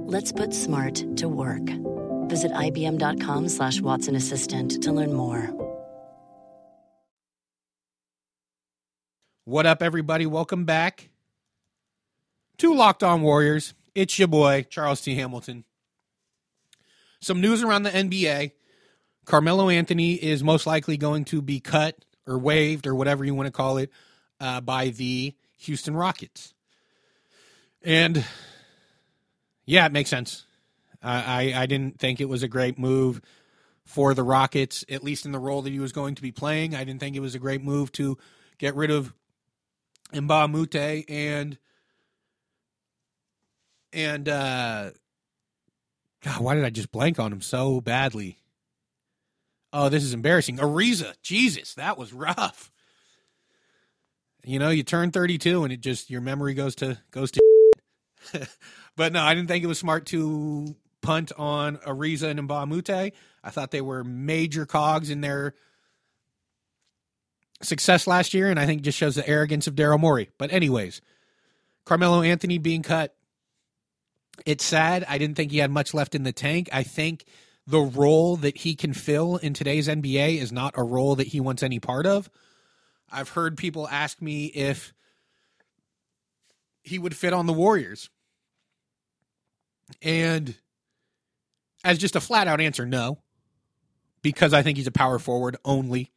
Let's 0.06 0.32
put 0.32 0.52
smart 0.52 0.96
to 1.16 1.30
work. 1.30 1.62
Visit 2.28 2.52
IBM.com 2.52 3.48
slash 3.48 3.80
Watson 3.80 4.14
Assistant 4.14 4.82
to 4.82 4.92
learn 4.92 5.14
more. 5.14 5.48
What 9.46 9.64
up, 9.64 9.82
everybody? 9.82 10.26
Welcome 10.26 10.66
back 10.66 11.08
to 12.58 12.74
Locked 12.74 13.02
On 13.02 13.22
Warriors. 13.22 13.72
It's 13.94 14.18
your 14.18 14.28
boy, 14.28 14.66
Charles 14.68 15.00
T. 15.00 15.14
Hamilton. 15.14 15.64
Some 17.22 17.40
news 17.40 17.62
around 17.62 17.84
the 17.84 17.90
NBA. 17.90 18.52
Carmelo 19.24 19.70
Anthony 19.70 20.16
is 20.16 20.44
most 20.44 20.66
likely 20.66 20.98
going 20.98 21.24
to 21.24 21.40
be 21.40 21.60
cut 21.60 21.96
or 22.26 22.38
waived 22.38 22.86
or 22.86 22.94
whatever 22.94 23.24
you 23.24 23.34
want 23.34 23.46
to 23.46 23.52
call 23.52 23.78
it 23.78 23.90
uh, 24.38 24.60
by 24.60 24.90
the 24.90 25.34
Houston 25.60 25.96
Rockets. 25.96 26.52
And 27.82 28.22
yeah, 29.66 29.86
it 29.86 29.92
makes 29.92 30.10
sense. 30.10 30.46
I, 31.02 31.52
I 31.54 31.66
didn't 31.66 31.98
think 31.98 32.20
it 32.20 32.28
was 32.28 32.42
a 32.42 32.48
great 32.48 32.78
move 32.78 33.20
for 33.84 34.14
the 34.14 34.22
Rockets, 34.22 34.84
at 34.88 35.04
least 35.04 35.26
in 35.26 35.32
the 35.32 35.38
role 35.38 35.62
that 35.62 35.72
he 35.72 35.78
was 35.78 35.92
going 35.92 36.14
to 36.14 36.22
be 36.22 36.32
playing. 36.32 36.74
I 36.74 36.84
didn't 36.84 37.00
think 37.00 37.14
it 37.14 37.20
was 37.20 37.34
a 37.34 37.38
great 37.38 37.62
move 37.62 37.92
to 37.92 38.16
get 38.58 38.74
rid 38.74 38.90
of 38.90 39.12
Mbah 40.12 40.44
a 40.44 40.48
Moute 40.48 41.04
and 41.08 41.58
and 43.92 44.28
uh 44.28 44.90
God, 46.22 46.40
why 46.40 46.54
did 46.54 46.64
I 46.64 46.70
just 46.70 46.90
blank 46.90 47.18
on 47.18 47.32
him 47.32 47.42
so 47.42 47.80
badly? 47.80 48.38
Oh, 49.72 49.88
this 49.88 50.04
is 50.04 50.14
embarrassing. 50.14 50.56
Ariza, 50.56 51.14
Jesus, 51.20 51.74
that 51.74 51.98
was 51.98 52.12
rough. 52.12 52.70
You 54.44 54.58
know, 54.58 54.70
you 54.70 54.82
turn 54.82 55.10
32 55.10 55.64
and 55.64 55.72
it 55.72 55.80
just 55.80 56.10
your 56.10 56.20
memory 56.20 56.54
goes 56.54 56.74
to 56.76 56.98
goes 57.10 57.30
to 57.32 57.40
But 58.96 59.12
no, 59.12 59.22
I 59.22 59.34
didn't 59.34 59.48
think 59.48 59.64
it 59.64 59.68
was 59.68 59.78
smart 59.78 60.06
to 60.06 60.76
punt 61.00 61.32
on 61.36 61.76
Ariza 61.78 62.30
and 62.30 62.40
Mbah 62.40 62.62
a 62.62 62.66
Moute. 62.66 63.12
I 63.42 63.50
thought 63.50 63.70
they 63.70 63.80
were 63.80 64.04
major 64.04 64.66
cogs 64.66 65.10
in 65.10 65.20
their 65.20 65.54
success 67.62 68.06
last 68.06 68.34
year, 68.34 68.50
and 68.50 68.58
I 68.58 68.66
think 68.66 68.82
just 68.82 68.98
shows 68.98 69.14
the 69.14 69.28
arrogance 69.28 69.66
of 69.66 69.74
Daryl 69.74 70.00
Morey. 70.00 70.30
But 70.38 70.52
anyways, 70.52 71.00
Carmelo 71.84 72.22
Anthony 72.22 72.58
being 72.58 72.82
cut, 72.82 73.14
it's 74.46 74.64
sad. 74.64 75.04
I 75.08 75.18
didn't 75.18 75.36
think 75.36 75.50
he 75.50 75.58
had 75.58 75.70
much 75.70 75.94
left 75.94 76.14
in 76.14 76.22
the 76.22 76.32
tank. 76.32 76.68
I 76.72 76.82
think 76.82 77.24
the 77.66 77.80
role 77.80 78.36
that 78.36 78.58
he 78.58 78.74
can 78.74 78.92
fill 78.92 79.36
in 79.36 79.54
today's 79.54 79.88
NBA 79.88 80.38
is 80.38 80.52
not 80.52 80.74
a 80.76 80.82
role 80.82 81.16
that 81.16 81.28
he 81.28 81.40
wants 81.40 81.62
any 81.62 81.78
part 81.78 82.06
of. 82.06 82.30
I've 83.10 83.30
heard 83.30 83.56
people 83.56 83.88
ask 83.88 84.20
me 84.20 84.46
if 84.46 84.92
he 86.82 86.98
would 86.98 87.16
fit 87.16 87.32
on 87.32 87.46
the 87.46 87.52
Warriors. 87.52 88.10
And 90.02 90.54
as 91.84 91.98
just 91.98 92.16
a 92.16 92.20
flat 92.20 92.48
out 92.48 92.60
answer, 92.60 92.86
no. 92.86 93.18
Because 94.22 94.54
I 94.54 94.62
think 94.62 94.78
he's 94.78 94.86
a 94.86 94.92
power 94.92 95.18
forward 95.18 95.56
only 95.64 96.10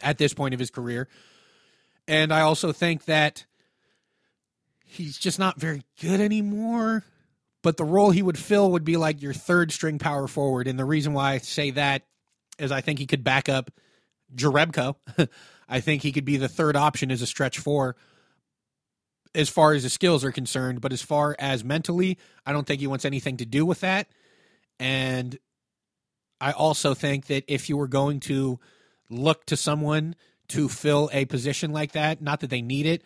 at 0.00 0.18
this 0.18 0.32
point 0.32 0.54
of 0.54 0.60
his 0.60 0.70
career. 0.70 1.08
And 2.06 2.32
I 2.32 2.42
also 2.42 2.72
think 2.72 3.04
that 3.06 3.44
he's 4.84 5.18
just 5.18 5.38
not 5.38 5.60
very 5.60 5.82
good 6.00 6.20
anymore. 6.20 7.04
But 7.62 7.76
the 7.76 7.84
role 7.84 8.10
he 8.10 8.22
would 8.22 8.38
fill 8.38 8.72
would 8.72 8.84
be 8.84 8.96
like 8.96 9.22
your 9.22 9.32
third 9.32 9.72
string 9.72 9.98
power 9.98 10.26
forward. 10.26 10.66
And 10.66 10.78
the 10.78 10.84
reason 10.84 11.12
why 11.12 11.32
I 11.34 11.38
say 11.38 11.70
that 11.72 12.02
is 12.58 12.72
I 12.72 12.80
think 12.80 12.98
he 12.98 13.06
could 13.06 13.22
back 13.22 13.48
up 13.48 13.70
Jerebko. 14.34 14.96
I 15.68 15.80
think 15.80 16.02
he 16.02 16.12
could 16.12 16.24
be 16.24 16.36
the 16.36 16.48
third 16.48 16.76
option 16.76 17.10
as 17.10 17.22
a 17.22 17.26
stretch 17.26 17.58
four 17.58 17.96
as 19.34 19.48
far 19.48 19.72
as 19.72 19.82
the 19.82 19.90
skills 19.90 20.24
are 20.24 20.32
concerned. 20.32 20.80
But 20.80 20.92
as 20.92 21.02
far 21.02 21.36
as 21.38 21.64
mentally, 21.64 22.18
I 22.44 22.52
don't 22.52 22.66
think 22.66 22.80
he 22.80 22.86
wants 22.86 23.04
anything 23.04 23.38
to 23.38 23.46
do 23.46 23.64
with 23.64 23.80
that. 23.80 24.08
And 24.78 25.38
I 26.40 26.52
also 26.52 26.94
think 26.94 27.26
that 27.26 27.44
if 27.46 27.68
you 27.68 27.76
were 27.76 27.88
going 27.88 28.20
to 28.20 28.58
look 29.08 29.44
to 29.46 29.56
someone 29.56 30.16
to 30.48 30.68
fill 30.68 31.08
a 31.12 31.24
position 31.26 31.72
like 31.72 31.92
that. 31.92 32.20
Not 32.20 32.40
that 32.40 32.50
they 32.50 32.62
need 32.62 32.86
it, 32.86 33.02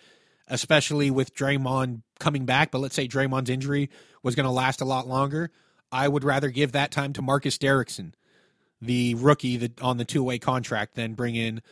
especially 0.49 1.11
with 1.11 1.35
Draymond 1.35 2.03
coming 2.19 2.45
back, 2.45 2.71
but 2.71 2.81
let's 2.81 2.95
say 2.95 3.07
Draymond's 3.07 3.51
injury 3.51 3.91
was 4.23 4.35
going 4.35 4.47
to 4.47 4.51
last 4.51 4.81
a 4.81 4.87
lot 4.87 5.07
longer. 5.07 5.51
I 5.93 6.09
would 6.09 6.25
rather 6.25 6.49
give 6.49 6.73
that 6.73 6.91
time 6.91 7.13
to 7.15 7.23
Marcus 7.23 7.59
Derrickson, 7.59 8.13
the 8.81 9.15
rookie 9.15 9.57
that 9.59 9.81
on 9.81 9.99
the 9.99 10.05
two 10.05 10.25
way 10.25 10.39
contract, 10.39 10.95
than 10.95 11.15
bring 11.15 11.37
in, 11.37 11.63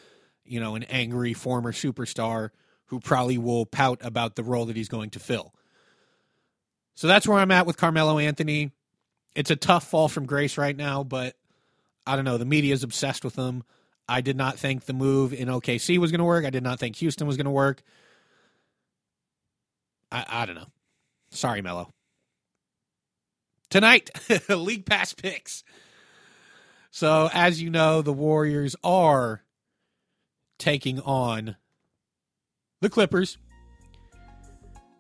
you 0.45 0.61
know, 0.61 0.75
an 0.75 0.85
angry 0.85 1.33
former 1.33 1.73
superstar 1.73 2.51
who 2.95 3.01
probably 3.01 3.37
will 3.37 3.67
pout 3.67 3.99
about 4.03 4.37
the 4.37 4.45
role 4.45 4.67
that 4.67 4.77
he's 4.77 4.89
going 4.89 5.11
to 5.11 5.19
fill. 5.19 5.53
So 6.95 7.09
that's 7.09 7.27
where 7.27 7.39
I'm 7.39 7.51
at 7.51 7.67
with 7.67 7.77
Carmelo 7.77 8.21
Anthony. 8.21 8.71
It's 9.35 9.51
a 9.51 9.57
tough 9.57 9.89
fall 9.89 10.07
from 10.07 10.27
grace 10.27 10.57
right 10.57 10.77
now, 10.77 11.03
but 11.03 11.35
I 12.07 12.15
don't 12.15 12.25
know. 12.25 12.39
The 12.39 12.45
media 12.45 12.73
is 12.73 12.85
obsessed 12.85 13.25
with 13.25 13.35
him. 13.35 13.65
I 14.09 14.21
did 14.21 14.37
not 14.37 14.61
think 14.61 14.85
the 14.85 14.93
move 14.93 15.33
in 15.33 15.49
OKC 15.49 15.99
was 15.99 16.13
going 16.13 16.21
to 16.21 16.25
work. 16.25 16.45
I 16.45 16.51
did 16.51 16.63
not 16.63 16.79
think 16.79 16.95
Houston 16.97 17.27
was 17.27 17.37
going 17.37 17.47
to 17.47 17.51
work. 17.51 17.83
I, 20.13 20.25
I 20.29 20.47
don't 20.47 20.55
know. 20.55 20.69
Sorry, 21.31 21.63
Melo. 21.63 21.91
Tonight, 23.71 24.11
League 24.49 24.87
Pass 24.87 25.15
picks. 25.15 25.65
So, 26.93 27.29
as 27.33 27.61
you 27.61 27.71
know, 27.71 28.03
the 28.03 28.13
Warriors 28.13 28.77
are 28.85 29.43
taking 30.59 31.01
on 31.01 31.57
the 32.81 32.91
Clippers. 32.91 33.39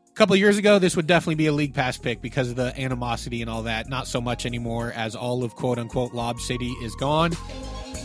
A 0.08 0.14
couple 0.14 0.36
years 0.36 0.58
ago, 0.58 0.78
this 0.78 0.94
would 0.94 1.08
definitely 1.08 1.34
be 1.34 1.46
a 1.46 1.52
League 1.52 1.74
Pass 1.74 1.98
pick 1.98 2.22
because 2.22 2.48
of 2.48 2.56
the 2.56 2.78
animosity 2.80 3.42
and 3.42 3.50
all 3.50 3.64
that. 3.64 3.88
Not 3.88 4.06
so 4.06 4.20
much 4.20 4.46
anymore, 4.46 4.92
as 4.94 5.16
all 5.16 5.42
of 5.42 5.56
quote 5.56 5.78
unquote 5.78 6.14
Lob 6.14 6.38
City 6.38 6.70
is 6.82 6.94
gone. 6.94 7.32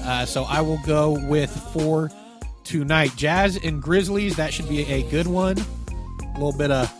Uh, 0.03 0.25
so 0.25 0.43
I 0.43 0.62
will 0.62 0.79
go 0.86 1.19
with 1.27 1.51
four 1.71 2.10
tonight. 2.63 3.12
Jazz 3.15 3.58
and 3.63 3.82
Grizzlies. 3.82 4.38
That 4.38 4.53
should 4.53 4.67
be 4.67 4.86
a 4.91 5.03
good 5.12 5.27
one. 5.27 5.58
A 5.60 6.34
little 6.34 6.58
bit 6.58 6.71
of, 6.71 6.91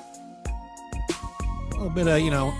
a 1.71 1.73
little 1.73 1.89
bit 1.89 2.08
of 2.08 2.19
you 2.19 2.29
know, 2.29 2.53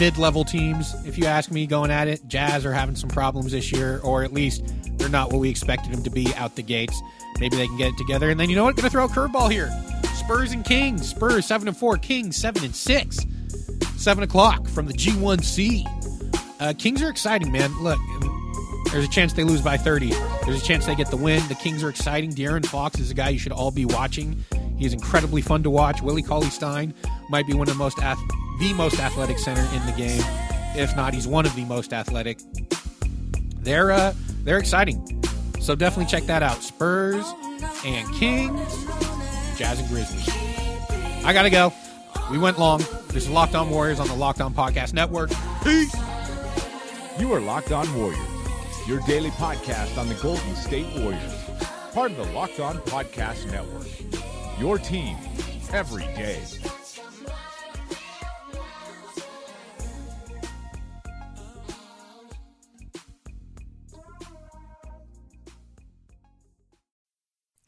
mid-level 0.00 0.44
teams. 0.44 0.94
If 1.06 1.18
you 1.18 1.26
ask 1.26 1.50
me, 1.50 1.66
going 1.66 1.90
at 1.90 2.08
it, 2.08 2.26
Jazz 2.26 2.64
are 2.64 2.72
having 2.72 2.96
some 2.96 3.10
problems 3.10 3.52
this 3.52 3.70
year, 3.70 4.00
or 4.02 4.24
at 4.24 4.32
least 4.32 4.62
they're 4.98 5.08
not 5.08 5.30
what 5.30 5.40
we 5.40 5.50
expected 5.50 5.92
them 5.92 6.02
to 6.04 6.10
be 6.10 6.32
out 6.36 6.56
the 6.56 6.62
gates. 6.62 6.98
Maybe 7.40 7.56
they 7.56 7.66
can 7.66 7.76
get 7.76 7.88
it 7.92 7.98
together. 7.98 8.30
And 8.30 8.38
then 8.38 8.48
you 8.48 8.56
know 8.56 8.64
what? 8.64 8.76
Going 8.76 8.84
to 8.84 8.90
throw 8.90 9.04
a 9.04 9.08
curveball 9.08 9.50
here. 9.50 9.70
Spurs 10.14 10.52
and 10.52 10.64
Kings. 10.64 11.08
Spurs 11.08 11.46
seven 11.46 11.68
and 11.68 11.76
four. 11.76 11.96
Kings 11.96 12.36
seven 12.36 12.64
and 12.64 12.74
six. 12.74 13.18
Seven 13.96 14.24
o'clock 14.24 14.66
from 14.68 14.86
the 14.86 14.92
G1C. 14.92 15.84
Uh, 16.60 16.72
Kings 16.78 17.02
are 17.02 17.08
exciting, 17.08 17.50
man. 17.50 17.72
Look, 17.82 17.98
there's 18.92 19.04
a 19.04 19.08
chance 19.08 19.32
they 19.32 19.44
lose 19.44 19.60
by 19.60 19.76
30. 19.76 20.10
There's 20.44 20.62
a 20.62 20.64
chance 20.64 20.86
they 20.86 20.94
get 20.94 21.10
the 21.10 21.16
win. 21.16 21.46
The 21.48 21.54
Kings 21.54 21.82
are 21.82 21.88
exciting. 21.88 22.32
De'Aaron 22.32 22.64
Fox 22.64 23.00
is 23.00 23.10
a 23.10 23.14
guy 23.14 23.30
you 23.30 23.38
should 23.38 23.52
all 23.52 23.70
be 23.70 23.84
watching. 23.84 24.44
He's 24.78 24.92
incredibly 24.92 25.42
fun 25.42 25.62
to 25.62 25.70
watch. 25.70 26.02
Willie 26.02 26.22
Cauley 26.22 26.50
Stein 26.50 26.94
might 27.28 27.46
be 27.46 27.54
one 27.54 27.68
of 27.68 27.74
the 27.74 27.78
most 27.78 27.98
ath- 27.98 28.18
the 28.60 28.72
most 28.74 29.00
athletic 29.00 29.38
center 29.38 29.62
in 29.74 29.84
the 29.86 29.92
game. 29.92 30.22
If 30.76 30.94
not, 30.96 31.14
he's 31.14 31.26
one 31.26 31.46
of 31.46 31.54
the 31.56 31.64
most 31.64 31.92
athletic. 31.92 32.38
They're 33.60 33.90
uh, 33.90 34.14
they're 34.44 34.58
exciting. 34.58 35.23
So 35.64 35.74
definitely 35.74 36.10
check 36.10 36.24
that 36.24 36.42
out. 36.42 36.62
Spurs 36.62 37.24
and 37.84 38.12
Kings, 38.14 38.84
Jazz 39.56 39.80
and 39.80 39.88
Grizzlies. 39.88 40.28
I 41.24 41.32
gotta 41.32 41.50
go. 41.50 41.72
We 42.30 42.38
went 42.38 42.58
long. 42.58 42.80
This 43.08 43.24
is 43.24 43.30
Locked 43.30 43.54
On 43.54 43.70
Warriors 43.70 44.00
on 44.00 44.08
the 44.08 44.14
Locked 44.14 44.40
On 44.40 44.52
Podcast 44.54 44.92
Network. 44.92 45.30
Peace. 45.62 45.94
You 47.18 47.32
are 47.32 47.40
Locked 47.40 47.72
On 47.72 47.92
Warriors 47.98 48.34
your 48.86 49.00
daily 49.00 49.30
podcast 49.30 49.96
on 49.96 50.08
the 50.08 50.14
Golden 50.16 50.54
State 50.54 50.86
Warriors, 50.98 51.32
part 51.92 52.10
of 52.10 52.18
the 52.18 52.32
Locked 52.34 52.60
On 52.60 52.76
Podcast 52.78 53.50
Network. 53.50 53.88
Your 54.60 54.78
team 54.78 55.16
every 55.72 56.04
day. 56.14 56.42